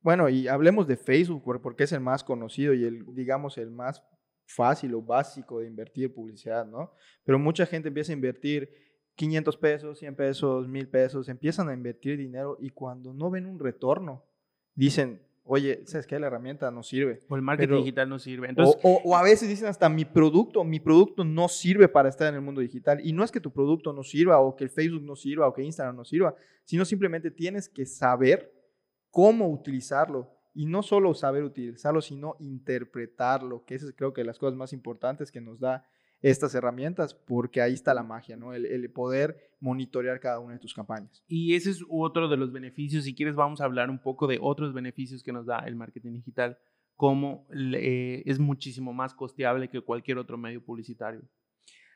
Bueno, 0.00 0.28
y 0.28 0.48
hablemos 0.48 0.86
de 0.86 0.96
Facebook 0.96 1.42
porque 1.62 1.84
es 1.84 1.92
el 1.92 2.00
más 2.00 2.24
conocido 2.24 2.72
y 2.72 2.84
el, 2.84 3.04
digamos, 3.14 3.58
el 3.58 3.70
más 3.70 4.02
fácil 4.46 4.94
o 4.94 5.02
básico 5.02 5.60
de 5.60 5.66
invertir 5.66 6.14
publicidad, 6.14 6.66
¿no? 6.66 6.92
Pero 7.24 7.38
mucha 7.38 7.66
gente 7.66 7.88
empieza 7.88 8.12
a 8.12 8.14
invertir 8.14 8.70
500 9.14 9.56
pesos, 9.58 9.98
100 9.98 10.16
pesos, 10.16 10.68
1000 10.68 10.88
pesos, 10.88 11.28
empiezan 11.28 11.68
a 11.68 11.74
invertir 11.74 12.16
dinero 12.16 12.56
y 12.58 12.70
cuando 12.70 13.12
no 13.12 13.30
ven 13.30 13.44
un 13.46 13.58
retorno, 13.58 14.24
dicen, 14.74 15.20
oye, 15.48 15.82
¿sabes 15.86 16.06
qué? 16.06 16.18
La 16.18 16.26
herramienta 16.26 16.70
no 16.70 16.82
sirve. 16.82 17.20
O 17.28 17.34
el 17.34 17.42
marketing 17.42 17.78
digital 17.78 18.08
no 18.08 18.18
sirve. 18.18 18.48
Entonces, 18.48 18.78
o, 18.82 19.16
a 19.16 19.22
veces 19.22 19.48
dicen 19.48 19.66
hasta 19.66 19.88
mi 19.88 20.04
producto, 20.04 20.62
mi 20.62 20.78
producto 20.78 21.24
no 21.24 21.48
sirve 21.48 21.88
para 21.88 22.10
estar 22.10 22.28
en 22.28 22.34
el 22.34 22.42
mundo 22.42 22.60
digital. 22.60 23.00
Y 23.02 23.12
no 23.12 23.24
es 23.24 23.32
que 23.32 23.40
tu 23.40 23.50
producto 23.50 23.92
no 23.92 24.02
sirva 24.02 24.38
o 24.40 24.54
que 24.54 24.64
el 24.64 24.70
Facebook 24.70 25.02
no 25.02 25.16
sirva 25.16 25.48
o 25.48 25.54
que 25.54 25.62
Instagram 25.62 25.96
no 25.96 26.04
sirva, 26.04 26.34
sino 26.64 26.84
simplemente 26.84 27.30
tienes 27.30 27.68
que 27.68 27.86
saber 27.86 28.52
cómo 29.10 29.48
utilizarlo. 29.48 30.30
Y 30.54 30.66
no 30.66 30.82
solo 30.82 31.14
saber 31.14 31.44
utilizarlo, 31.44 32.02
sino 32.02 32.36
interpretarlo, 32.40 33.64
que 33.64 33.76
es 33.76 33.92
creo 33.96 34.12
que 34.12 34.24
las 34.24 34.38
cosas 34.38 34.56
más 34.56 34.72
importantes 34.72 35.32
que 35.32 35.40
nos 35.40 35.58
da 35.58 35.84
estas 36.20 36.54
herramientas 36.54 37.14
porque 37.14 37.60
ahí 37.60 37.74
está 37.74 37.94
la 37.94 38.02
magia, 38.02 38.36
¿no? 38.36 38.52
El, 38.52 38.90
poder 38.90 39.52
monitorear 39.60 40.18
cada 40.18 40.40
una 40.40 40.54
de 40.54 40.58
tus 40.58 40.74
campañas. 40.74 41.22
Y 41.28 41.54
ese 41.54 41.70
es 41.70 41.84
otro 41.88 42.28
de 42.28 42.36
los 42.36 42.52
beneficios. 42.52 43.04
Si 43.04 43.14
quieres, 43.14 43.34
vamos 43.34 43.60
a 43.60 43.64
hablar 43.64 43.90
un 43.90 44.00
poco 44.00 44.26
de 44.26 44.38
otros 44.40 44.72
beneficios 44.72 45.22
que 45.22 45.32
nos 45.32 45.46
da 45.46 45.58
el 45.60 45.76
marketing 45.76 46.12
digital, 46.14 46.58
como 46.96 47.46
es 47.52 48.38
muchísimo 48.38 48.92
más 48.92 49.14
costeable 49.14 49.68
que 49.68 49.80
cualquier 49.80 50.18
otro 50.18 50.36
medio 50.36 50.64
publicitario. 50.64 51.22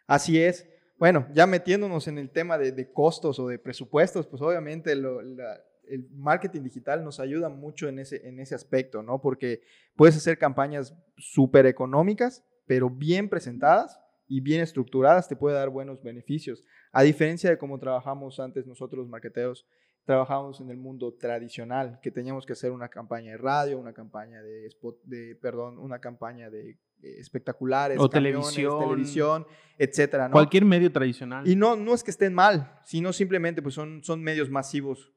Así 0.06 0.40
es. 0.40 0.68
Bueno, 0.98 1.26
ya 1.34 1.46
metiéndonos 1.46 2.06
en 2.06 2.18
el 2.18 2.30
tema 2.30 2.58
de, 2.58 2.92
costos 2.92 3.40
o 3.40 3.48
de 3.48 3.58
presupuestos, 3.58 4.26
pues 4.26 4.40
obviamente 4.42 4.92
el 4.92 6.08
marketing 6.12 6.62
digital 6.62 7.02
nos 7.02 7.18
ayuda 7.18 7.48
mucho 7.48 7.88
en 7.88 7.98
ese, 7.98 8.28
en 8.28 8.38
ese 8.38 8.54
aspecto, 8.54 9.02
¿no? 9.02 9.20
Porque 9.20 9.62
puedes 9.96 10.16
hacer 10.16 10.38
campañas 10.38 10.94
súper 11.16 11.66
económicas, 11.66 12.44
pero 12.66 12.88
bien 12.88 13.28
presentadas 13.28 14.01
y 14.32 14.40
bien 14.40 14.62
estructuradas 14.62 15.28
te 15.28 15.36
puede 15.36 15.56
dar 15.56 15.68
buenos 15.68 16.02
beneficios. 16.02 16.64
A 16.90 17.02
diferencia 17.02 17.50
de 17.50 17.58
cómo 17.58 17.78
trabajamos 17.78 18.40
antes 18.40 18.66
nosotros 18.66 19.00
los 19.00 19.08
marketeos, 19.10 19.66
trabajamos 20.06 20.58
en 20.62 20.70
el 20.70 20.78
mundo 20.78 21.12
tradicional, 21.12 22.00
que 22.02 22.10
teníamos 22.10 22.46
que 22.46 22.54
hacer 22.54 22.70
una 22.70 22.88
campaña 22.88 23.32
de 23.32 23.36
radio, 23.36 23.78
una 23.78 23.92
campaña 23.92 24.40
de, 24.40 24.70
de 25.04 25.36
perdón, 25.36 25.78
una 25.78 25.98
campaña 25.98 26.48
de 26.48 26.70
eh, 26.70 26.78
espectaculares, 27.18 27.98
o 28.00 28.08
televisión, 28.08 28.78
televisión, 28.80 29.46
etcétera, 29.76 30.30
Cualquier 30.30 30.64
medio 30.64 30.90
tradicional. 30.90 31.46
Y 31.46 31.54
no, 31.54 31.76
no 31.76 31.92
es 31.92 32.02
que 32.02 32.10
estén 32.10 32.32
mal, 32.32 32.80
sino 32.86 33.12
simplemente 33.12 33.60
pues 33.60 33.74
son, 33.74 34.02
son 34.02 34.22
medios 34.22 34.48
masivos 34.48 35.12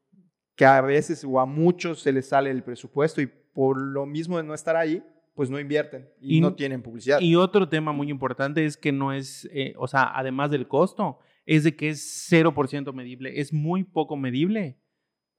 que 0.58 0.66
a 0.66 0.82
veces 0.82 1.24
o 1.24 1.40
a 1.40 1.46
muchos 1.46 2.02
se 2.02 2.12
les 2.12 2.28
sale 2.28 2.52
el 2.52 2.64
presupuesto 2.64 3.22
y 3.22 3.28
por 3.28 3.78
lo 3.78 4.06
mismo 4.06 4.36
de 4.36 4.44
no 4.44 4.54
estar 4.54 4.76
ahí, 4.76 5.02
pues 5.36 5.50
no 5.50 5.60
invierten 5.60 6.10
y, 6.20 6.40
no 6.42 6.56
tienen 6.56 6.82
publicidad. 6.82 7.20
Y 7.20 7.36
otro 7.36 7.70
tema 7.70 7.92
muy 7.92 8.10
importante 8.10 8.66
es 8.66 8.78
que 8.78 8.92
no 8.92 9.14
es, 9.14 9.48
eh, 9.52 9.74
o 9.78 9.88
sea, 9.88 10.12
además 10.18 10.50
del 10.50 10.68
costo, 10.68 11.20
es 11.46 11.64
de 11.64 11.76
que 11.76 11.90
es 11.90 12.28
0% 12.32 12.94
medible, 12.94 13.40
es 13.40 13.54
muy 13.54 13.84
poco 13.84 14.16
medible 14.16 14.80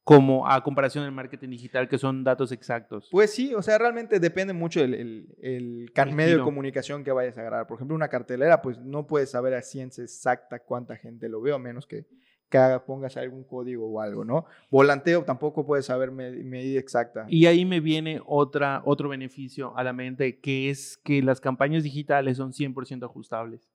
como 0.04 0.46
a 0.46 0.62
comparación 0.62 1.02
del 1.02 1.12
marketing 1.12 1.48
digital, 1.48 1.88
que 1.88 1.98
son 1.98 2.22
datos 2.22 2.52
exactos. 2.52 3.08
Pues 3.10 3.32
sí, 3.32 3.54
o 3.54 3.62
sea, 3.62 3.76
realmente 3.76 4.20
depende 4.20 4.52
mucho 4.52 4.80
del 4.80 4.94
el, 5.40 5.90
medio 6.14 6.36
de 6.36 6.44
comunicación 6.44 7.02
que 7.02 7.10
vayas 7.10 7.36
a 7.38 7.40
agarrar. 7.40 7.66
Por 7.66 7.78
ejemplo, 7.78 7.96
una 7.96 8.06
cartelera, 8.06 8.62
pues 8.62 8.78
no 8.78 9.08
puedes 9.08 9.30
saber 9.30 9.54
a 9.54 9.62
ciencia 9.62 10.04
exacta 10.04 10.60
cuánta 10.60 10.96
gente 10.96 11.28
lo 11.28 11.40
ve, 11.40 11.52
a 11.52 11.58
menos 11.58 11.88
que 11.88 12.06
que 12.48 12.80
pongas 12.86 13.16
algún 13.16 13.44
código 13.44 13.88
o 13.88 14.00
algo, 14.00 14.24
¿no? 14.24 14.46
Volanteo 14.70 15.24
tampoco 15.24 15.66
puedes 15.66 15.86
saber 15.86 16.10
medida 16.10 16.78
exacta. 16.78 17.26
Y 17.28 17.46
ahí 17.46 17.64
me 17.64 17.80
viene 17.80 18.20
otra, 18.24 18.82
otro 18.84 19.08
beneficio 19.08 19.76
a 19.76 19.82
la 19.82 19.92
mente, 19.92 20.40
que 20.40 20.70
es 20.70 20.96
que 20.98 21.22
las 21.22 21.40
campañas 21.40 21.82
digitales 21.82 22.36
son 22.36 22.52
100% 22.52 23.04
ajustables. 23.04 23.68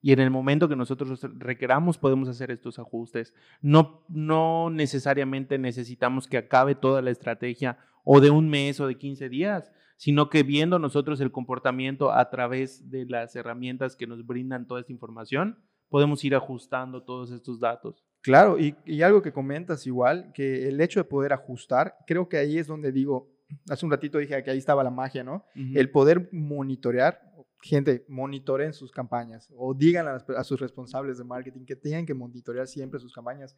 Y 0.00 0.12
en 0.12 0.20
el 0.20 0.30
momento 0.30 0.68
que 0.68 0.76
nosotros 0.76 1.20
requeramos 1.38 1.98
podemos 1.98 2.28
hacer 2.28 2.50
estos 2.50 2.78
ajustes. 2.78 3.34
No, 3.60 4.04
no 4.08 4.70
necesariamente 4.70 5.58
necesitamos 5.58 6.28
que 6.28 6.38
acabe 6.38 6.74
toda 6.74 7.02
la 7.02 7.10
estrategia 7.10 7.78
o 8.04 8.20
de 8.20 8.30
un 8.30 8.48
mes 8.48 8.78
o 8.80 8.86
de 8.86 8.96
15 8.96 9.28
días, 9.28 9.72
sino 9.96 10.30
que 10.30 10.44
viendo 10.44 10.78
nosotros 10.78 11.20
el 11.20 11.32
comportamiento 11.32 12.12
a 12.12 12.30
través 12.30 12.88
de 12.88 13.04
las 13.06 13.34
herramientas 13.34 13.96
que 13.96 14.06
nos 14.06 14.24
brindan 14.24 14.66
toda 14.66 14.80
esta 14.80 14.92
información, 14.92 15.58
podemos 15.88 16.24
ir 16.24 16.34
ajustando 16.34 17.02
todos 17.02 17.32
estos 17.32 17.58
datos. 17.58 18.04
Claro, 18.22 18.58
y, 18.58 19.02
algo 19.02 19.22
que 19.22 19.32
comentas 19.32 19.86
igual, 19.86 20.32
que 20.34 20.68
el 20.68 20.80
hecho 20.80 21.00
de 21.00 21.04
poder 21.04 21.32
ajustar, 21.32 21.96
creo 22.06 22.28
que 22.28 22.36
ahí 22.36 22.58
es 22.58 22.66
donde 22.66 22.92
digo, 22.92 23.30
hace 23.70 23.86
un 23.86 23.92
ratito 23.92 24.18
dije 24.18 24.42
que 24.42 24.50
ahí 24.50 24.58
estaba 24.58 24.82
la 24.82 24.90
magia, 24.90 25.22
¿no? 25.22 25.44
El 25.54 25.90
poder 25.90 26.28
monitorear, 26.32 27.20
gente, 27.62 28.04
monitoreen 28.08 28.72
sus 28.72 28.90
campañas 28.90 29.48
o 29.56 29.74
digan 29.74 30.06
a, 30.08 30.44
sus 30.44 30.60
responsables 30.60 31.18
de 31.18 31.24
marketing 31.24 31.64
que 31.64 31.76
tengan 31.76 32.06
que 32.06 32.14
monitorear 32.14 32.66
siempre 32.66 33.00
sus 33.00 33.12
campañas 33.12 33.56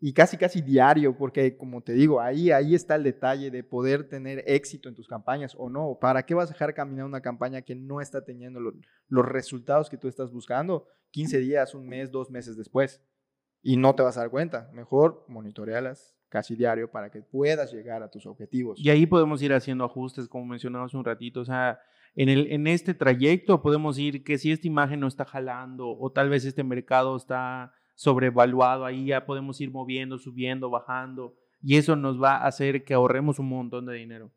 y 0.00 0.12
casi 0.12 0.36
casi 0.36 0.60
diario, 0.60 1.16
porque 1.16 1.56
como 1.56 1.80
te 1.80 1.92
digo, 1.94 2.20
ahí, 2.20 2.50
ahí 2.50 2.74
está 2.74 2.96
el 2.96 3.04
detalle 3.04 3.50
de 3.50 3.64
poder 3.64 4.08
tener 4.08 4.44
éxito 4.46 4.88
en 4.88 4.94
tus 4.94 5.08
campañas 5.08 5.54
o 5.56 5.70
no. 5.70 5.98
¿Para 6.00 6.24
qué 6.26 6.34
vas 6.34 6.50
a 6.50 6.52
dejar 6.52 6.74
caminar 6.74 7.06
una 7.06 7.22
campaña 7.22 7.62
que 7.62 7.74
no 7.74 8.00
está 8.00 8.22
teniendo 8.22 8.60
los 8.60 9.24
resultados 9.24 9.88
que 9.88 9.96
tú 9.96 10.08
estás 10.08 10.30
buscando 10.30 10.86
15 11.12 11.38
días, 11.38 11.74
un 11.74 11.88
mes, 11.88 12.10
dos 12.10 12.30
meses 12.30 12.56
después? 12.56 13.00
Y 13.64 13.78
no 13.78 13.94
te 13.94 14.02
vas 14.02 14.16
a 14.18 14.20
dar 14.20 14.30
cuenta. 14.30 14.70
Mejor 14.74 15.24
monitorealas 15.26 16.14
casi 16.28 16.54
diario 16.54 16.90
para 16.90 17.10
que 17.10 17.22
puedas 17.22 17.72
llegar 17.72 18.02
a 18.02 18.10
tus 18.10 18.26
objetivos. 18.26 18.78
Y 18.78 18.90
ahí 18.90 19.06
podemos 19.06 19.40
ir 19.40 19.54
haciendo 19.54 19.84
ajustes, 19.84 20.28
como 20.28 20.44
mencionamos 20.44 20.92
un 20.92 21.04
ratito. 21.04 21.40
O 21.40 21.44
sea, 21.44 21.80
en, 22.14 22.28
el, 22.28 22.52
en 22.52 22.66
este 22.66 22.92
trayecto 22.92 23.62
podemos 23.62 23.98
ir 23.98 24.22
que 24.22 24.36
si 24.36 24.52
esta 24.52 24.66
imagen 24.66 25.00
no 25.00 25.06
está 25.06 25.24
jalando 25.24 25.88
o 25.88 26.12
tal 26.12 26.28
vez 26.28 26.44
este 26.44 26.62
mercado 26.62 27.16
está 27.16 27.72
sobrevaluado, 27.94 28.84
ahí 28.84 29.06
ya 29.06 29.24
podemos 29.24 29.60
ir 29.60 29.70
moviendo, 29.70 30.18
subiendo, 30.18 30.68
bajando, 30.68 31.34
y 31.62 31.76
eso 31.76 31.96
nos 31.96 32.22
va 32.22 32.36
a 32.36 32.46
hacer 32.46 32.84
que 32.84 32.92
ahorremos 32.94 33.38
un 33.38 33.48
montón 33.48 33.86
de 33.86 33.94
dinero. 33.94 34.30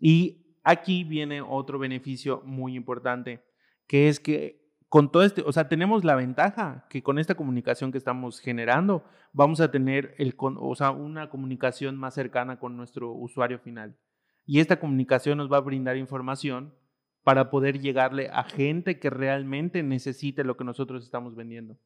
Y 0.00 0.56
aquí 0.62 1.04
viene 1.04 1.42
otro 1.42 1.78
beneficio 1.78 2.40
muy 2.44 2.74
importante, 2.74 3.44
que 3.86 4.08
es 4.08 4.20
que 4.20 4.65
con 4.88 5.10
todo 5.10 5.24
este, 5.24 5.42
o 5.42 5.52
sea, 5.52 5.68
tenemos 5.68 6.04
la 6.04 6.14
ventaja 6.14 6.86
que 6.88 7.02
con 7.02 7.18
esta 7.18 7.34
comunicación 7.34 7.90
que 7.90 7.98
estamos 7.98 8.40
generando, 8.40 9.04
vamos 9.32 9.60
a 9.60 9.70
tener 9.70 10.14
el, 10.18 10.34
o 10.38 10.74
sea, 10.76 10.90
una 10.92 11.28
comunicación 11.28 11.96
más 11.96 12.14
cercana 12.14 12.58
con 12.58 12.76
nuestro 12.76 13.12
usuario 13.12 13.58
final. 13.58 13.96
Y 14.44 14.60
esta 14.60 14.78
comunicación 14.78 15.38
nos 15.38 15.50
va 15.50 15.56
a 15.56 15.62
brindar 15.62 15.96
información 15.96 16.74
para 17.24 17.50
poder 17.50 17.80
llegarle 17.80 18.28
a 18.32 18.44
gente 18.44 19.00
que 19.00 19.10
realmente 19.10 19.82
necesite 19.82 20.44
lo 20.44 20.56
que 20.56 20.62
nosotros 20.62 21.04
estamos 21.04 21.34
vendiendo. 21.34 21.76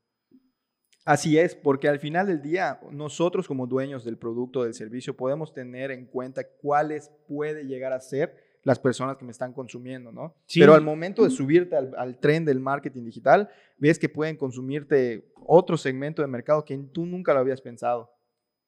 Así 1.06 1.38
es, 1.38 1.54
porque 1.54 1.88
al 1.88 1.98
final 1.98 2.26
del 2.26 2.42
día, 2.42 2.78
nosotros 2.92 3.48
como 3.48 3.66
dueños 3.66 4.04
del 4.04 4.18
producto 4.18 4.60
o 4.60 4.64
del 4.64 4.74
servicio 4.74 5.16
podemos 5.16 5.54
tener 5.54 5.90
en 5.90 6.04
cuenta 6.04 6.42
cuáles 6.60 7.10
puede 7.26 7.64
llegar 7.64 7.94
a 7.94 8.00
ser 8.00 8.36
las 8.62 8.78
personas 8.78 9.16
que 9.16 9.24
me 9.24 9.30
están 9.30 9.52
consumiendo, 9.52 10.12
¿no? 10.12 10.34
Pero 10.54 10.74
al 10.74 10.82
momento 10.82 11.24
de 11.24 11.30
subirte 11.30 11.76
al, 11.76 12.18
tren 12.18 12.44
del 12.44 12.60
marketing 12.60 13.04
digital, 13.04 13.48
ves 13.78 13.98
que 13.98 14.08
pueden 14.08 14.36
consumirte 14.36 15.32
otro 15.46 15.76
segmento 15.76 16.22
de 16.22 16.28
mercado 16.28 16.64
que 16.64 16.76
tú 16.92 17.06
nunca 17.06 17.32
lo 17.32 17.40
habías 17.40 17.60
pensado. 17.60 18.10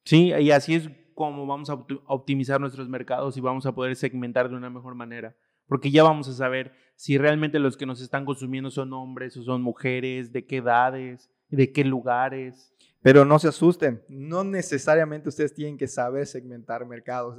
Sí, 0.04 0.32
y 0.32 0.50
así 0.50 0.74
es 0.74 0.90
como 1.14 1.46
vamos 1.46 1.68
a 1.70 1.74
optimizar 2.06 2.60
nuestros 2.60 2.88
mercados 2.88 3.36
y 3.36 3.40
vamos 3.40 3.66
a 3.66 3.74
poder 3.74 3.94
segmentar 3.96 4.48
de 4.48 4.56
una 4.56 4.70
mejor 4.70 4.94
manera. 4.94 5.36
Porque 5.66 5.90
ya 5.90 6.02
vamos 6.02 6.28
a 6.28 6.32
saber 6.32 6.72
si 6.96 7.18
realmente 7.18 7.58
los 7.58 7.76
que 7.76 7.86
nos 7.86 8.00
están 8.00 8.24
consumiendo 8.24 8.70
son 8.70 8.92
hombres 8.92 9.36
o 9.36 9.42
son 9.42 9.62
mujeres, 9.62 10.32
de 10.32 10.44
qué 10.46 10.56
edades, 10.56 11.30
de 11.48 11.72
qué 11.72 11.84
lugares. 11.84 12.74
Pero 13.02 13.24
no 13.24 13.38
se 13.40 13.48
asusten, 13.48 14.02
no 14.08 14.44
necesariamente 14.44 15.28
ustedes 15.28 15.52
tienen 15.52 15.76
que 15.76 15.88
saber 15.88 16.26
segmentar 16.26 16.86
mercados. 16.86 17.38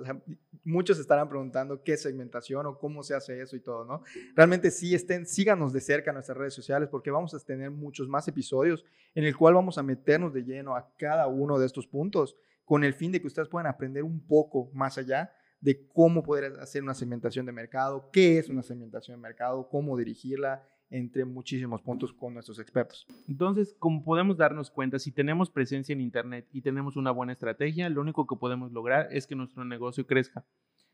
muchos 0.65 0.99
estarán 0.99 1.29
preguntando 1.29 1.81
qué 1.83 1.95
segmentación 1.95 2.65
o 2.65 2.77
cómo 2.77 3.01
se 3.01 3.15
hace 3.15 3.41
eso 3.41 3.55
y 3.55 3.61
todo, 3.61 3.85
¿no? 3.85 4.03
Realmente 4.35 4.71
sí 4.71 4.93
estén, 4.93 5.25
síganos 5.25 5.71
de 5.71 5.81
cerca 5.81 6.11
en 6.11 6.15
nuestras 6.15 6.37
redes 6.37 6.53
sociales 6.53 6.89
porque 6.89 7.11
vamos 7.11 7.33
a 7.33 7.39
tener 7.39 7.71
muchos 7.71 8.07
más 8.07 8.27
episodios 8.27 8.83
en 9.15 9.23
el 9.23 9.35
cual 9.35 9.53
vamos 9.53 9.77
a 9.77 9.83
meternos 9.83 10.33
de 10.33 10.43
lleno 10.43 10.75
a 10.75 10.93
cada 10.97 11.27
uno 11.27 11.57
de 11.57 11.65
estos 11.65 11.87
puntos 11.87 12.35
con 12.65 12.83
el 12.83 12.93
fin 12.93 13.11
de 13.11 13.21
que 13.21 13.27
ustedes 13.27 13.47
puedan 13.47 13.67
aprender 13.67 14.03
un 14.03 14.25
poco 14.25 14.69
más 14.73 14.97
allá 14.97 15.31
de 15.59 15.87
cómo 15.93 16.23
poder 16.23 16.59
hacer 16.59 16.83
una 16.83 16.93
segmentación 16.93 17.45
de 17.45 17.53
mercado, 17.53 18.09
qué 18.11 18.37
es 18.37 18.49
una 18.49 18.63
segmentación 18.63 19.17
de 19.17 19.21
mercado, 19.21 19.69
cómo 19.69 19.97
dirigirla, 19.97 20.67
entre 20.93 21.25
muchísimos 21.25 21.81
puntos 21.81 22.13
con 22.13 22.35
nuestros 22.35 22.59
expertos. 22.59 23.07
Entonces, 23.27 23.75
como 23.79 24.03
podemos 24.03 24.37
darnos 24.37 24.69
cuenta, 24.69 24.99
si 24.99 25.11
tenemos 25.11 25.49
presencia 25.49 25.91
en 25.91 26.01
Internet 26.01 26.47
y 26.51 26.61
tenemos 26.61 26.95
una 26.95 27.09
buena 27.09 27.33
estrategia, 27.33 27.89
lo 27.89 28.01
único 28.01 28.27
que 28.27 28.35
podemos 28.35 28.71
lograr 28.71 29.07
es 29.11 29.25
que 29.25 29.35
nuestro 29.35 29.65
negocio 29.65 30.05
crezca. 30.05 30.45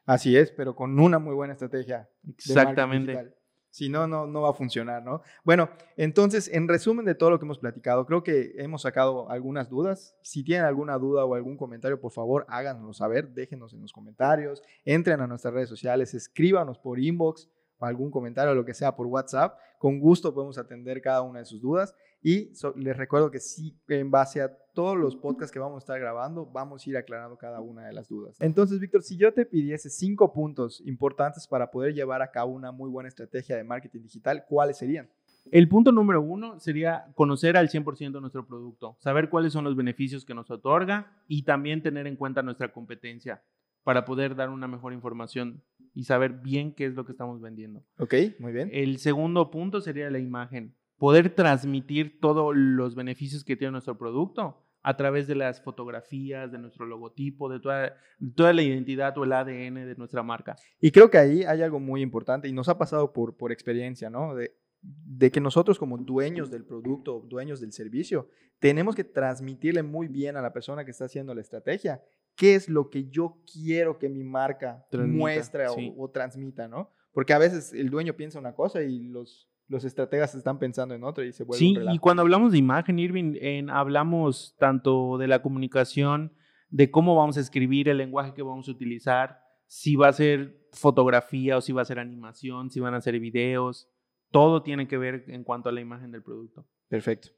Así 0.06 0.38
es, 0.38 0.52
pero 0.52 0.74
con 0.74 0.98
una 0.98 1.20
muy 1.20 1.36
buena 1.36 1.54
estrategia. 1.54 2.10
Exactamente. 2.28 3.36
Si 3.72 3.90
no, 3.90 4.08
no, 4.08 4.26
no 4.26 4.42
va 4.42 4.50
a 4.50 4.54
funcionar, 4.54 5.04
¿no? 5.04 5.22
Bueno, 5.44 5.70
entonces, 5.96 6.50
en 6.52 6.68
resumen 6.68 7.06
de 7.06 7.14
todo 7.14 7.30
lo 7.30 7.38
que 7.38 7.46
hemos 7.46 7.60
platicado, 7.60 8.06
creo 8.06 8.24
que 8.24 8.54
hemos 8.56 8.82
sacado 8.84 9.30
algunas 9.30 9.70
dudas. 9.70 10.16
Si 10.24 10.44
tienen 10.44 10.66
alguna 10.66 10.98
duda 10.98 11.26
o 11.26 11.36
algún 11.36 11.58
comentario, 11.58 12.00
por 12.00 12.14
favor, 12.14 12.46
háganoslo 12.48 12.94
saber, 12.94 13.30
déjenos 13.30 13.74
en 13.74 13.82
los 13.82 13.92
comentarios, 13.92 14.64
entren 14.86 15.20
a 15.20 15.28
nuestras 15.28 15.54
redes 15.54 15.70
sociales, 15.70 16.14
escríbanos 16.14 16.80
por 16.80 17.00
inbox 17.00 17.50
algún 17.80 18.12
comentario 18.12 18.52
o 18.52 18.56
lo 18.56 18.66
que 18.66 18.74
sea 18.74 18.96
por 18.96 19.08
WhatsApp. 19.08 19.58
Con 19.78 20.00
gusto 20.00 20.34
podemos 20.34 20.58
atender 20.58 21.02
cada 21.02 21.22
una 21.22 21.40
de 21.40 21.46
sus 21.46 21.62
dudas. 21.62 21.96
Y 22.22 22.52
les 22.76 22.98
recuerdo 22.98 23.32
que 23.32 23.40
sí, 23.40 23.78
en 23.88 24.12
base 24.12 24.42
a 24.42 24.54
todos 24.74 24.98
los 24.98 25.16
podcasts 25.16 25.54
que 25.54 25.60
vamos 25.60 25.78
a 25.78 25.80
estar 25.80 26.00
grabando, 26.00 26.46
vamos 26.46 26.86
a 26.86 26.90
ir 26.90 26.98
aclarando 26.98 27.38
cada 27.38 27.62
una 27.62 27.88
de 27.88 27.94
las 27.94 28.10
dudas. 28.10 28.36
Entonces, 28.40 28.80
Víctor, 28.80 29.04
si 29.04 29.16
yo 29.16 29.34
te 29.34 29.46
pidiese 29.46 29.90
cinco 29.90 30.34
puntos 30.34 30.82
importantes 30.86 31.48
para 31.48 31.72
poder 31.72 31.94
llevar 31.94 32.22
a 32.22 32.32
cabo 32.32 32.52
una 32.52 32.74
muy 32.74 32.90
buena 32.90 33.08
estrategia 33.08 33.56
de 33.56 33.64
marketing 33.64 34.02
digital, 34.02 34.46
¿cuáles 34.50 34.78
serían? 34.78 35.10
El 35.52 35.70
punto 35.70 35.92
número 35.92 36.22
uno 36.22 36.60
sería 36.60 37.06
conocer 37.16 37.56
al 37.58 37.70
100% 37.70 38.20
nuestro 38.20 38.46
producto, 38.46 38.98
saber 39.00 39.30
cuáles 39.30 39.54
son 39.54 39.64
los 39.64 39.76
beneficios 39.76 40.26
que 40.26 40.34
nos 40.34 40.52
otorga 40.52 41.24
y 41.28 41.44
también 41.44 41.82
tener 41.82 42.06
en 42.06 42.18
cuenta 42.18 42.44
nuestra 42.44 42.72
competencia 42.72 43.42
para 43.84 44.06
poder 44.06 44.36
dar 44.36 44.50
una 44.50 44.68
mejor 44.68 44.94
información 44.94 45.64
y 46.00 46.06
saber 46.06 46.32
bien 46.32 46.72
qué 46.74 46.86
es 46.86 46.94
lo 46.94 47.04
que 47.04 47.12
estamos 47.12 47.42
vendiendo. 47.42 47.84
Ok, 47.98 48.14
muy 48.40 48.54
bien. 48.54 48.70
El 48.72 49.00
segundo 49.00 49.52
punto 49.52 49.82
sería 49.82 50.10
la 50.10 50.20
imagen. 50.20 50.74
Poder 50.98 51.36
transmitir 51.36 52.22
todos 52.22 52.56
los 52.56 52.96
beneficios 52.96 53.44
que 53.44 53.58
tiene 53.58 53.74
nuestro 53.74 53.98
producto 53.98 54.64
a 54.82 54.96
través 54.96 55.28
de 55.28 55.36
las 55.36 55.62
fotografías, 55.62 56.54
de 56.54 56.58
nuestro 56.58 56.86
logotipo, 56.86 57.50
de 57.50 57.60
toda, 57.60 57.98
toda 58.34 58.54
la 58.54 58.62
identidad 58.62 59.18
o 59.18 59.26
el 59.26 59.34
ADN 59.34 59.76
de 59.76 59.96
nuestra 59.98 60.24
marca. 60.24 60.56
Y 60.80 60.92
creo 60.92 61.12
que 61.12 61.18
ahí 61.18 61.44
hay 61.44 61.64
algo 61.64 61.82
muy 61.82 62.02
importante 62.02 62.48
y 62.48 62.54
nos 62.54 62.70
ha 62.70 62.78
pasado 62.78 63.12
por, 63.12 63.36
por 63.36 63.52
experiencia, 63.52 64.10
¿no? 64.10 64.36
De, 64.36 64.56
de 64.82 65.32
que 65.32 65.42
nosotros 65.42 65.78
como 65.78 65.98
dueños 65.98 66.50
del 66.50 66.64
producto, 66.64 67.26
dueños 67.28 67.60
del 67.60 67.74
servicio, 67.74 68.30
tenemos 68.60 68.96
que 68.96 69.04
transmitirle 69.04 69.84
muy 69.84 70.08
bien 70.08 70.38
a 70.38 70.42
la 70.42 70.54
persona 70.54 70.86
que 70.86 70.92
está 70.92 71.06
haciendo 71.06 71.36
la 71.36 71.42
estrategia 71.42 72.02
qué 72.40 72.56
es 72.56 72.70
lo 72.70 72.90
que 72.90 73.10
yo 73.10 73.38
quiero 73.52 74.00
que 74.00 74.08
mi 74.08 74.24
marca 74.24 74.86
muestre 74.94 75.66
o, 75.98 76.10
transmita, 76.10 76.70
¿no? 76.70 76.90
Porque 77.12 77.34
a 77.34 77.38
veces 77.38 77.74
el 77.74 77.90
dueño 77.90 78.14
piensa 78.14 78.40
una 78.40 78.56
cosa 78.56 78.82
y 78.82 79.10
los, 79.10 79.52
los 79.68 79.84
estrategas 79.84 80.34
están 80.36 80.58
pensando 80.58 80.96
en 80.96 81.04
otra 81.04 81.26
y 81.26 81.34
se 81.34 81.44
vuelve 81.44 81.60
Sí, 81.60 81.76
y 81.92 82.00
cuando 82.00 82.22
hablamos 82.22 82.54
de 82.54 82.58
imagen, 82.58 82.98
Irving, 82.98 83.36
en, 83.42 83.70
hablamos 83.70 84.56
tanto 84.58 85.18
de 85.18 85.28
la 85.28 85.42
comunicación, 85.42 86.32
de 86.70 86.90
cómo 86.90 87.14
vamos 87.14 87.36
a 87.36 87.42
escribir, 87.42 87.90
el 87.90 87.98
lenguaje 87.98 88.34
que 88.34 88.42
vamos 88.42 88.70
a 88.70 88.72
utilizar, 88.72 89.42
si 89.68 89.98
va 89.98 90.08
a 90.08 90.14
ser 90.14 90.66
fotografía 90.72 91.58
o 91.58 91.62
si 91.62 91.74
va 91.74 91.82
a 91.82 91.86
ser 91.86 92.00
animación, 92.00 92.70
si 92.70 92.80
van 92.80 92.94
a 92.94 93.02
ser 93.02 93.20
videos, 93.20 93.90
todo 94.32 94.64
tiene 94.64 94.88
que 94.88 94.98
ver 94.98 95.26
en 95.28 95.44
cuanto 95.44 95.68
a 95.68 95.74
la 95.74 95.82
imagen 95.82 96.12
del 96.12 96.24
producto. 96.24 96.66
Perfecto. 96.88 97.32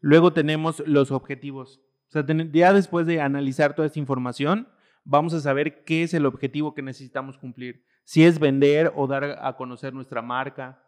Luego 0.00 0.32
tenemos 0.32 0.82
los 0.88 1.12
objetivos. 1.12 1.80
O 2.10 2.12
sea, 2.12 2.24
ya 2.52 2.72
después 2.72 3.06
de 3.06 3.20
analizar 3.20 3.74
toda 3.74 3.86
esta 3.86 4.00
información, 4.00 4.68
vamos 5.04 5.32
a 5.32 5.40
saber 5.40 5.84
qué 5.84 6.02
es 6.02 6.12
el 6.12 6.26
objetivo 6.26 6.74
que 6.74 6.82
necesitamos 6.82 7.38
cumplir. 7.38 7.84
Si 8.02 8.24
es 8.24 8.40
vender 8.40 8.92
o 8.96 9.06
dar 9.06 9.38
a 9.40 9.56
conocer 9.56 9.94
nuestra 9.94 10.20
marca. 10.20 10.84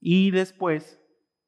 Y 0.00 0.30
después 0.30 1.00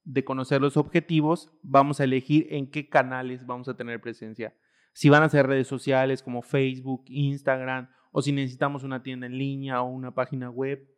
de 0.05 0.25
conocer 0.25 0.63
los 0.63 0.79
objetivos, 0.79 1.53
vamos 1.63 2.01
a 2.01 2.05
elegir 2.05 2.47
en 2.51 2.71
qué 2.71 2.89
canales 2.89 3.45
vamos 3.45 3.69
a 3.69 3.77
tener 3.77 4.01
presencia. 4.01 4.55
Si 4.95 5.11
van 5.11 5.23
a 5.23 5.29
ser 5.29 5.47
redes 5.47 5.67
sociales 5.67 6.23
como 6.23 6.41
Facebook, 6.41 7.05
Instagram, 7.09 7.91
o 8.13 8.23
si 8.23 8.33
necesitamos 8.33 8.83
una 8.83 9.03
tienda 9.03 9.27
en 9.27 9.37
línea 9.37 9.83
o 9.83 9.91
una 9.91 10.15
página 10.15 10.49
web. 10.49 10.89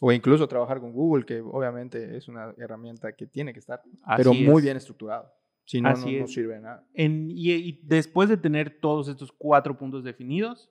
O 0.00 0.10
incluso 0.10 0.48
trabajar 0.48 0.80
con 0.80 0.92
Google, 0.92 1.24
que 1.24 1.40
obviamente 1.40 2.16
es 2.16 2.26
una 2.26 2.52
herramienta 2.58 3.12
que 3.12 3.26
tiene 3.26 3.52
que 3.52 3.60
estar, 3.60 3.80
pero 4.16 4.34
muy 4.34 4.60
bien 4.60 4.76
estructurado. 4.76 5.32
Si 5.70 5.80
no, 5.80 5.92
no, 5.92 6.26
sirve 6.26 6.54
de 6.54 6.60
nada. 6.62 6.84
y, 6.96 7.80
después 7.84 8.28
de 8.28 8.36
tener 8.36 8.80
todos 8.80 9.06
estos 9.06 9.30
cuatro 9.30 9.78
puntos 9.78 10.02
definidos 10.02 10.68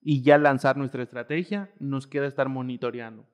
y 0.00 0.22
ya 0.22 0.38
lanzar 0.38 0.78
nuestra 0.78 1.02
estrategia, 1.02 1.70
nos 1.80 2.06
queda 2.06 2.26
estar 2.26 2.48
monitoreando. 2.48 3.28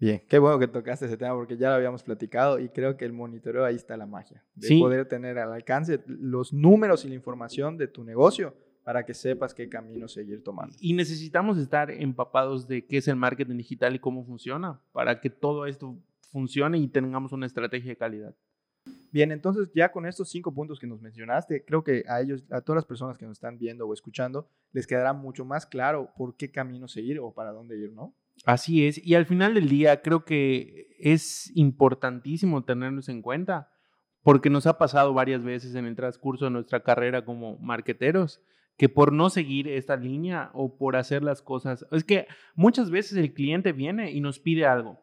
Bien, 0.00 0.20
qué 0.28 0.40
bueno 0.40 0.58
que 0.58 0.66
tocaste 0.66 1.06
ese 1.06 1.16
tema 1.16 1.34
porque 1.34 1.56
ya 1.56 1.68
lo 1.68 1.76
habíamos 1.76 2.02
platicado 2.02 2.58
y 2.58 2.70
creo 2.70 2.96
que 2.96 3.04
el 3.04 3.12
monitoreo 3.12 3.64
ahí 3.64 3.76
está 3.76 3.96
la 3.96 4.06
magia. 4.06 4.44
De 4.56 4.80
poder 4.80 5.06
tener 5.06 5.38
al 5.38 5.52
alcance 5.52 6.02
los 6.08 6.52
números 6.52 7.04
y 7.04 7.08
la 7.08 7.14
información 7.14 7.78
de 7.78 7.86
tu 7.86 8.02
negocio 8.02 8.56
para 8.82 9.06
que 9.06 9.14
sepas 9.14 9.54
qué 9.54 9.68
camino 9.68 10.08
seguir 10.08 10.42
tomando. 10.42 10.74
Y 10.80 10.94
necesitamos 10.94 11.56
estar 11.56 11.88
empapados 11.88 12.66
de 12.66 12.84
qué 12.84 12.96
es 12.96 13.06
el 13.06 13.14
marketing 13.14 13.58
digital 13.58 13.94
y 13.94 14.00
cómo 14.00 14.24
funciona 14.24 14.80
para 14.90 15.20
que 15.20 15.30
todo 15.30 15.66
esto 15.66 15.96
funcione 16.32 16.78
y 16.78 16.88
tengamos 16.88 17.30
una 17.30 17.46
estrategia 17.46 17.90
de 17.90 17.96
calidad. 17.96 18.34
Bien, 19.12 19.32
entonces 19.32 19.70
ya 19.74 19.90
con 19.90 20.06
estos 20.06 20.28
cinco 20.30 20.54
puntos 20.54 20.78
que 20.78 20.86
nos 20.86 21.00
mencionaste, 21.00 21.64
creo 21.64 21.82
que 21.82 22.04
a 22.08 22.20
ellos, 22.20 22.44
a 22.50 22.60
todas 22.60 22.76
las 22.76 22.84
personas 22.84 23.18
que 23.18 23.26
nos 23.26 23.38
están 23.38 23.58
viendo 23.58 23.86
o 23.86 23.92
escuchando, 23.92 24.48
les 24.72 24.86
quedará 24.86 25.12
mucho 25.12 25.44
más 25.44 25.66
claro 25.66 26.12
por 26.16 26.36
qué 26.36 26.50
camino 26.50 26.86
seguir 26.86 27.18
o 27.18 27.32
para 27.32 27.50
dónde 27.50 27.76
ir, 27.76 27.92
¿no? 27.92 28.14
Así 28.44 28.86
es, 28.86 29.04
y 29.04 29.16
al 29.16 29.26
final 29.26 29.54
del 29.54 29.68
día 29.68 30.00
creo 30.00 30.24
que 30.24 30.96
es 30.98 31.54
importantísimo 31.56 32.64
tenernos 32.64 33.08
en 33.08 33.20
cuenta, 33.20 33.70
porque 34.22 34.48
nos 34.48 34.66
ha 34.66 34.78
pasado 34.78 35.12
varias 35.12 35.42
veces 35.42 35.74
en 35.74 35.86
el 35.86 35.96
transcurso 35.96 36.44
de 36.44 36.52
nuestra 36.52 36.82
carrera 36.82 37.24
como 37.24 37.58
marqueteros, 37.58 38.40
que 38.76 38.88
por 38.88 39.12
no 39.12 39.28
seguir 39.28 39.68
esta 39.68 39.96
línea 39.96 40.50
o 40.54 40.78
por 40.78 40.96
hacer 40.96 41.22
las 41.22 41.42
cosas, 41.42 41.84
es 41.90 42.04
que 42.04 42.28
muchas 42.54 42.90
veces 42.90 43.18
el 43.18 43.34
cliente 43.34 43.72
viene 43.72 44.12
y 44.12 44.20
nos 44.20 44.38
pide 44.38 44.66
algo 44.66 45.00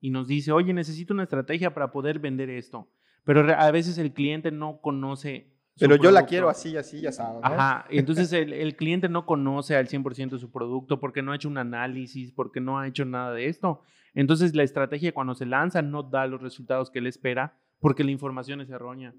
y 0.00 0.10
nos 0.10 0.26
dice, 0.26 0.50
oye, 0.50 0.72
necesito 0.72 1.12
una 1.14 1.24
estrategia 1.24 1.74
para 1.74 1.92
poder 1.92 2.18
vender 2.18 2.48
esto 2.50 2.88
pero 3.24 3.40
a 3.54 3.70
veces 3.70 3.98
el 3.98 4.12
cliente 4.12 4.50
no 4.50 4.80
conoce. 4.80 5.52
Pero 5.78 5.96
yo 5.96 6.10
la 6.10 6.26
quiero 6.26 6.48
así, 6.48 6.76
así, 6.76 7.00
ya 7.00 7.12
sabes. 7.12 7.40
Ajá, 7.42 7.86
entonces 7.88 8.32
el, 8.32 8.52
el, 8.52 8.76
cliente 8.76 9.08
no 9.08 9.24
conoce 9.24 9.76
al 9.76 9.88
100% 9.88 10.38
su 10.38 10.50
producto 10.50 11.00
porque 11.00 11.22
no 11.22 11.32
ha 11.32 11.36
hecho 11.36 11.48
un 11.48 11.56
análisis, 11.56 12.32
porque 12.32 12.60
no 12.60 12.78
ha 12.78 12.86
hecho 12.86 13.04
nada 13.04 13.32
de 13.32 13.46
esto. 13.46 13.80
Entonces 14.14 14.54
la 14.54 14.62
estrategia 14.62 15.12
cuando 15.12 15.34
se 15.34 15.46
lanza 15.46 15.82
no 15.82 16.02
da 16.02 16.26
los 16.26 16.42
resultados 16.42 16.90
que 16.90 16.98
él 16.98 17.06
espera 17.06 17.56
porque 17.78 18.04
la 18.04 18.10
información 18.10 18.60
es 18.60 18.70
errónea. 18.70 19.14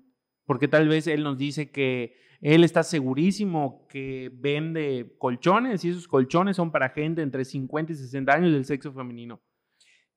Porque 0.45 0.67
tal 0.67 0.87
vez 0.87 1.07
él 1.07 1.23
nos 1.23 1.37
dice 1.37 1.71
que 1.71 2.15
él 2.41 2.63
está 2.63 2.83
segurísimo 2.83 3.87
que 3.87 4.31
vende 4.33 5.15
colchones 5.17 5.85
y 5.85 5.89
esos 5.89 6.07
colchones 6.07 6.55
son 6.55 6.71
para 6.71 6.89
gente 6.89 7.21
entre 7.21 7.45
50 7.45 7.93
y 7.93 7.95
60 7.95 8.33
años 8.33 8.51
del 8.51 8.65
sexo 8.65 8.91
femenino. 8.91 9.41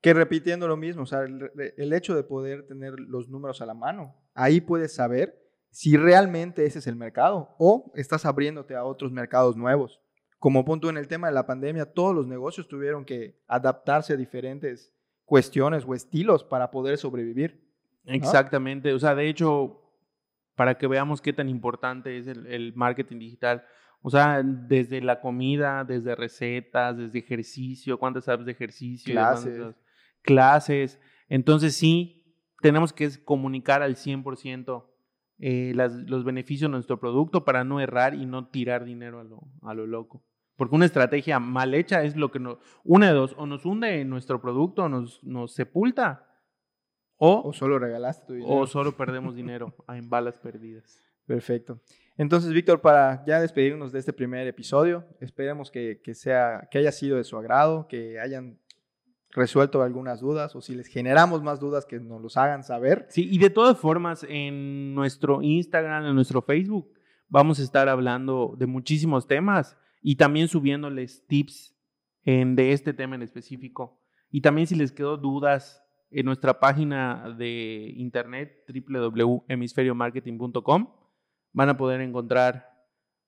Que 0.04 0.12
repitiendo 0.12 0.68
lo 0.68 0.76
mismo, 0.76 1.04
o 1.04 1.06
sea, 1.06 1.22
el, 1.22 1.50
el, 1.78 1.92
hecho 1.94 2.14
de 2.14 2.24
poder 2.24 2.66
tener 2.66 2.92
los 3.00 3.30
números 3.30 3.62
a 3.62 3.64
la 3.64 3.72
mano, 3.72 4.14
ahí 4.34 4.60
puedes 4.60 4.94
saber 4.94 5.42
si 5.70 5.96
realmente 5.96 6.66
ese 6.66 6.80
es 6.80 6.86
el 6.86 6.94
mercado 6.94 7.54
o 7.58 7.90
estás 7.94 8.26
abriéndote 8.26 8.74
a 8.74 8.84
otros 8.84 9.10
mercados 9.12 9.56
nuevos. 9.56 10.02
Como 10.38 10.62
punto 10.62 10.90
en 10.90 10.98
el 10.98 11.08
tema 11.08 11.28
de 11.28 11.32
la 11.32 11.46
pandemia, 11.46 11.86
todos 11.86 12.14
los 12.14 12.26
negocios 12.26 12.68
tuvieron 12.68 13.06
que 13.06 13.40
adaptarse 13.48 14.12
a 14.12 14.16
diferentes 14.16 14.92
cuestiones 15.24 15.86
o 15.86 15.94
estilos 15.94 16.44
para 16.44 16.70
poder 16.70 16.98
sobrevivir. 16.98 17.66
Exactamente, 18.04 18.92
o 18.92 18.98
sea, 18.98 19.14
de 19.14 19.26
hecho, 19.26 19.80
para 20.54 20.76
que 20.76 20.86
veamos 20.86 21.22
qué 21.22 21.32
tan 21.32 21.48
importante 21.48 22.18
es 22.18 22.26
el, 22.26 22.74
marketing 22.74 23.20
digital, 23.20 23.64
o 24.02 24.10
sea, 24.10 24.42
desde 24.44 25.00
la 25.00 25.22
comida, 25.22 25.82
desde 25.82 26.14
recetas, 26.14 26.94
desde 26.98 27.20
ejercicio, 27.20 27.98
cuántas 27.98 28.26
sabes 28.26 28.44
de 28.44 28.52
ejercicio, 28.52 29.14
clases 29.14 29.74
clases. 30.24 30.98
Entonces 31.28 31.76
sí, 31.76 32.24
tenemos 32.60 32.92
que 32.92 33.08
comunicar 33.24 33.82
al 33.82 33.94
100% 33.94 34.84
eh, 35.38 35.72
los 35.74 36.24
beneficios 36.24 36.70
de 36.70 36.72
nuestro 36.72 36.98
producto 36.98 37.44
para 37.44 37.62
no 37.64 37.80
errar 37.80 38.14
y 38.14 38.26
no 38.26 38.48
tirar 38.48 38.84
dinero 38.84 39.20
a 39.20 39.24
lo, 39.24 39.42
a 39.62 39.74
lo 39.74 39.86
loco. 39.86 40.24
Porque 40.56 40.74
una 40.76 40.86
estrategia 40.86 41.40
mal 41.40 41.74
hecha 41.74 42.04
es 42.04 42.16
lo 42.16 42.30
que 42.30 42.38
nos, 42.38 42.58
una 42.84 43.08
de 43.08 43.14
dos, 43.14 43.34
o 43.36 43.46
nos 43.46 43.66
hunde 43.66 44.00
en 44.00 44.08
nuestro 44.08 44.40
producto, 44.40 44.84
o 44.84 44.88
nos, 44.88 45.22
nos 45.24 45.52
sepulta, 45.52 46.28
o, 47.16 47.42
o 47.44 47.52
solo 47.52 47.78
regalaste 47.78 48.26
tu 48.26 48.32
dinero. 48.34 48.54
O 48.54 48.66
solo 48.66 48.92
perdemos 48.96 49.34
dinero 49.34 49.74
en 49.88 50.08
balas 50.08 50.38
perdidas. 50.38 51.00
Perfecto. 51.26 51.80
Entonces, 52.16 52.52
Víctor, 52.52 52.80
para 52.80 53.24
ya 53.24 53.40
despedirnos 53.40 53.90
de 53.90 53.98
este 53.98 54.12
primer 54.12 54.46
episodio, 54.46 55.04
esperemos 55.20 55.70
que, 55.70 56.00
que, 56.02 56.14
sea, 56.14 56.68
que 56.70 56.78
haya 56.78 56.92
sido 56.92 57.16
de 57.16 57.24
su 57.24 57.36
agrado, 57.36 57.88
que 57.88 58.20
hayan 58.20 58.60
resuelto 59.34 59.82
algunas 59.82 60.20
dudas 60.20 60.54
o 60.54 60.60
si 60.60 60.74
les 60.74 60.86
generamos 60.86 61.42
más 61.42 61.60
dudas 61.60 61.84
que 61.84 62.00
nos 62.00 62.22
los 62.22 62.36
hagan 62.36 62.62
saber. 62.62 63.06
Sí, 63.10 63.28
y 63.30 63.38
de 63.38 63.50
todas 63.50 63.76
formas, 63.76 64.24
en 64.28 64.94
nuestro 64.94 65.42
Instagram, 65.42 66.06
en 66.06 66.14
nuestro 66.14 66.40
Facebook, 66.40 66.92
vamos 67.28 67.58
a 67.58 67.62
estar 67.62 67.88
hablando 67.88 68.54
de 68.56 68.66
muchísimos 68.66 69.26
temas 69.26 69.76
y 70.00 70.16
también 70.16 70.48
subiéndoles 70.48 71.26
tips 71.26 71.74
de 72.24 72.72
este 72.72 72.94
tema 72.94 73.16
en 73.16 73.22
específico. 73.22 74.00
Y 74.30 74.40
también 74.40 74.66
si 74.66 74.74
les 74.74 74.92
quedó 74.92 75.18
dudas 75.18 75.82
en 76.10 76.24
nuestra 76.26 76.60
página 76.60 77.34
de 77.36 77.92
internet 77.96 78.64
www.hemisferiomarketing.com 78.68 80.88
van 81.52 81.68
a 81.68 81.76
poder 81.76 82.00
encontrar 82.00 82.72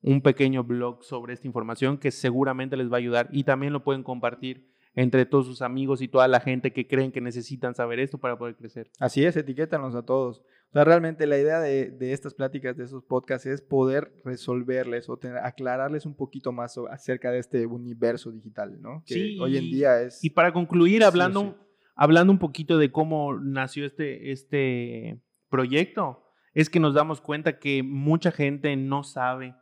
un 0.03 0.21
pequeño 0.21 0.63
blog 0.63 1.03
sobre 1.05 1.35
esta 1.35 1.49
información 1.49 1.99
que 1.99 2.13
seguramente 2.13 2.77
les 2.77 2.91
va 2.91 2.97
a 2.97 2.99
ayudar 2.99 3.29
y 3.33 3.45
también 3.45 3.73
lo 3.73 3.83
pueden 3.83 4.03
compartir 4.03 4.76
entre 4.97 5.27
todos 5.27 5.47
sus 5.47 5.61
amigos 5.61 6.01
y 6.01 6.09
toda 6.09 6.27
la 6.27 6.41
gente 6.41 6.73
que 6.73 6.89
creen 6.89 7.13
que 7.13 7.21
necesitan 7.21 7.75
saber 7.75 8.01
esto 8.01 8.17
para 8.17 8.39
poder 8.39 8.57
crecer. 8.57 8.91
Así 8.99 9.25
es, 9.25 9.37
etiquétanos 9.37 9.95
a 9.95 10.03
todos. 10.03 10.39
O 10.39 10.73
sea, 10.73 10.85
realmente 10.85 11.27
la 11.27 11.39
idea 11.39 11.61
de, 11.61 11.95
estas 12.01 12.33
pláticas, 12.33 12.79
de 12.79 12.85
esos 12.85 13.05
podcasts, 13.05 13.47
es 13.47 13.61
poder 13.61 14.11
resolverles 14.25 15.09
o 15.11 15.19
aclararles 15.43 16.07
un 16.07 16.17
poquito 16.17 16.51
más 16.51 16.79
acerca 16.91 17.31
de 17.31 17.39
este 17.39 17.67
universo 17.67 18.33
digital, 18.33 18.81
¿no? 18.81 19.05
Que 19.07 19.15
sí, 19.15 19.39
hoy 19.39 19.59
en 19.59 19.65
día 19.65 20.01
es... 20.01 20.25
Y 20.25 20.31
para 20.31 20.55
concluir, 20.55 21.05
hablando, 21.05 21.59
hablando 21.95 22.33
un 22.33 22.39
poquito 22.39 22.79
de 22.79 22.91
cómo 22.91 23.39
nació 23.39 23.85
este, 23.85 24.33
este 24.33 25.21
proyecto, 25.51 26.25
es 26.55 26.71
que 26.71 26.81
nos 26.81 26.95
damos 26.95 27.21
cuenta 27.21 27.59
que 27.59 27.83
mucha 27.83 28.33
gente 28.33 28.75
no 28.77 29.05
sabe 29.05 29.55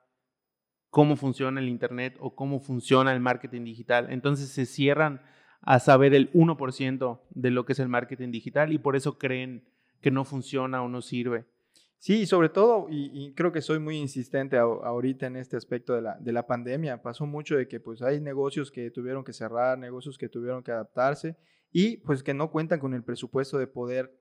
cómo 0.95 1.17
funciona 1.17 1.61
el 1.61 1.69
Internet 1.69 2.17
o 2.21 2.37
cómo 2.37 2.61
funciona 2.61 3.13
el 3.13 3.19
marketing 3.19 3.65
digital. 3.65 4.07
Entonces 4.11 4.51
se 4.51 4.65
cierran 4.65 5.23
a 5.61 5.81
saber 5.81 6.15
el 6.15 6.33
1% 6.33 7.21
de 7.31 7.51
lo 7.51 7.65
que 7.65 7.73
es 7.73 7.81
el 7.81 7.89
marketing 7.89 8.31
digital 8.31 8.73
y 8.73 8.79
por 8.79 8.95
eso 8.95 9.19
creen 9.19 9.65
que 10.01 10.13
no 10.13 10.25
funciona 10.25 10.85
o 10.85 10.89
no 10.89 11.03
sirve. 11.03 11.47
Sí, 11.99 12.27
sobre 12.27 12.49
todo, 12.49 12.87
y, 12.89 13.35
creo 13.35 13.51
que 13.51 13.61
soy 13.61 13.81
muy 13.81 13.97
insistente 13.97 14.57
ahorita 14.57 15.27
en 15.27 15.35
este 15.35 15.57
aspecto 15.57 15.95
de 15.95 16.03
la, 16.03 16.17
de 16.21 16.33
la 16.33 16.47
pandemia, 16.47 17.03
pasó 17.03 17.27
mucho 17.27 17.57
de 17.57 17.67
que 17.67 17.81
pues 17.81 18.01
hay 18.01 18.21
negocios 18.21 18.71
que 18.71 18.93
tuvieron 18.93 19.25
que 19.25 19.33
cerrar, 19.33 19.77
negocios 19.77 20.17
que 20.17 20.29
tuvieron 20.29 20.63
que 20.63 20.71
adaptarse 20.71 21.37
y 21.73 21.97
pues 21.97 22.23
que 22.23 22.35
no 22.35 22.53
cuentan 22.53 22.79
con 22.79 22.95
el 22.95 23.03
presupuesto 23.03 23.59
de 23.59 23.67
poder 23.67 24.17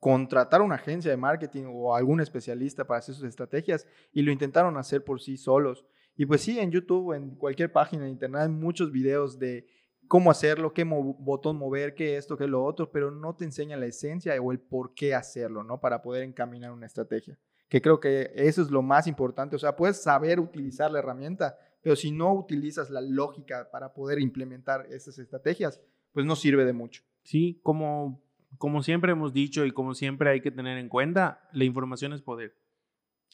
contratar 0.00 0.62
una 0.62 0.74
agencia 0.74 1.12
de 1.12 1.16
marketing 1.16 1.66
o 1.68 1.94
algún 1.94 2.20
especialista 2.20 2.88
para 2.88 2.98
hacer 2.98 3.14
sus 3.14 3.24
estrategias 3.24 3.86
y 4.12 4.22
lo 4.22 4.32
intentaron 4.32 4.76
hacer 4.76 5.04
por 5.04 5.20
sí 5.20 5.36
solos. 5.36 5.86
Y 6.18 6.26
pues 6.26 6.42
sí, 6.42 6.58
en 6.58 6.72
YouTube, 6.72 7.12
en 7.12 7.36
cualquier 7.36 7.70
página 7.70 8.04
de 8.04 8.10
internet 8.10 8.42
hay 8.42 8.48
muchos 8.48 8.90
videos 8.90 9.38
de 9.38 9.68
cómo 10.08 10.32
hacerlo, 10.32 10.74
qué 10.74 10.82
botón 10.82 11.56
mover, 11.56 11.94
qué 11.94 12.16
esto, 12.16 12.36
qué 12.36 12.48
lo 12.48 12.64
otro, 12.64 12.90
pero 12.90 13.12
no 13.12 13.36
te 13.36 13.44
enseña 13.44 13.76
la 13.76 13.86
esencia 13.86 14.34
o 14.42 14.50
el 14.50 14.58
por 14.58 14.94
qué 14.94 15.14
hacerlo, 15.14 15.62
¿no? 15.62 15.80
Para 15.80 16.02
poder 16.02 16.24
encaminar 16.24 16.72
una 16.72 16.86
estrategia. 16.86 17.38
Que 17.68 17.80
creo 17.80 18.00
que 18.00 18.32
eso 18.34 18.60
es 18.60 18.68
lo 18.68 18.82
más 18.82 19.06
importante. 19.06 19.54
O 19.54 19.60
sea, 19.60 19.76
puedes 19.76 20.02
saber 20.02 20.40
utilizar 20.40 20.90
la 20.90 20.98
herramienta, 20.98 21.56
pero 21.82 21.94
si 21.94 22.10
no 22.10 22.34
utilizas 22.34 22.90
la 22.90 23.00
lógica 23.00 23.70
para 23.70 23.92
poder 23.92 24.18
implementar 24.18 24.86
esas 24.90 25.20
estrategias, 25.20 25.80
pues 26.10 26.26
no 26.26 26.34
sirve 26.34 26.64
de 26.64 26.72
mucho. 26.72 27.04
Sí, 27.22 27.60
como, 27.62 28.20
como 28.56 28.82
siempre 28.82 29.12
hemos 29.12 29.32
dicho 29.32 29.64
y 29.64 29.70
como 29.70 29.94
siempre 29.94 30.30
hay 30.30 30.40
que 30.40 30.50
tener 30.50 30.78
en 30.78 30.88
cuenta, 30.88 31.48
la 31.52 31.62
información 31.62 32.12
es 32.12 32.22
poder. 32.22 32.56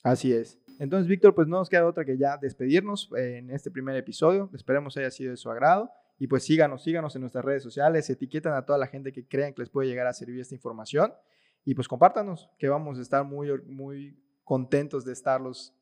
Así 0.03 0.35
es. 0.35 0.61
Entonces, 0.79 1.09
Víctor, 1.09 1.35
pues 1.35 1.49
no 1.49 1.59
nos 1.59 1.69
queda 1.69 1.87
otra 1.87 2.05
que 2.05 2.17
ya 2.17 2.37
despedirnos 2.37 3.11
en 3.17 3.51
este 3.51 3.71
primer 3.71 3.97
episodio. 3.97 4.51
Esperemos 4.55 4.97
haya 4.97 5.11
sido 5.11 5.31
de 5.31 5.37
su 5.37 5.51
agrado. 5.51 5.91
Y 6.19 6.29
pues 6.29 6.45
síganos, 6.45 6.85
síganos 6.85 7.15
en 7.17 7.23
nuestras 7.23 7.45
redes 7.45 7.63
sociales, 7.63 8.09
etiquetan 8.09 8.55
a 8.55 8.65
toda 8.65 8.79
la 8.79 8.87
gente 8.87 9.13
que 9.13 9.27
crean 9.27 9.53
que 9.53 9.63
les 9.63 9.69
puede 9.69 9.89
llegar 9.89 10.07
a 10.07 10.13
servir 10.13 10.41
esta 10.41 10.55
información. 10.55 11.13
Y 11.65 11.75
pues 11.75 11.89
compártanos, 11.89 12.51
que 12.59 12.69
vamos 12.69 12.99
a 12.99 13.03
estar 13.03 13.25
muy, 13.25 13.51
muy 13.67 14.17
contentos 14.45 15.05
de 15.05 15.13
estarlos 15.13 15.75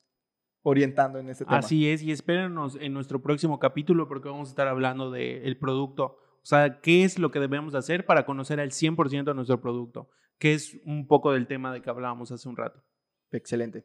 orientando 0.62 1.18
en 1.18 1.28
este 1.28 1.44
tema. 1.44 1.58
Así 1.58 1.88
es, 1.88 2.02
y 2.02 2.12
espérenos 2.12 2.78
en 2.80 2.94
nuestro 2.94 3.20
próximo 3.20 3.58
capítulo 3.58 4.08
porque 4.08 4.28
vamos 4.28 4.48
a 4.48 4.52
estar 4.52 4.68
hablando 4.68 5.10
del 5.10 5.58
producto. 5.58 6.16
O 6.42 6.44
sea, 6.44 6.80
¿qué 6.80 7.04
es 7.04 7.18
lo 7.18 7.30
que 7.30 7.40
debemos 7.40 7.74
hacer 7.74 8.06
para 8.06 8.24
conocer 8.24 8.58
al 8.58 8.70
100% 8.70 9.24
de 9.24 9.34
nuestro 9.34 9.60
producto? 9.60 10.08
Que 10.38 10.54
es 10.54 10.80
un 10.84 11.06
poco 11.06 11.32
del 11.32 11.46
tema 11.46 11.72
de 11.72 11.82
que 11.82 11.90
hablábamos 11.90 12.32
hace 12.32 12.48
un 12.48 12.56
rato. 12.56 12.82
Excelente. 13.30 13.84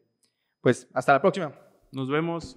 Pues 0.67 0.85
hasta 0.93 1.13
la 1.13 1.21
próxima. 1.21 1.53
Nos 1.93 2.09
vemos. 2.09 2.53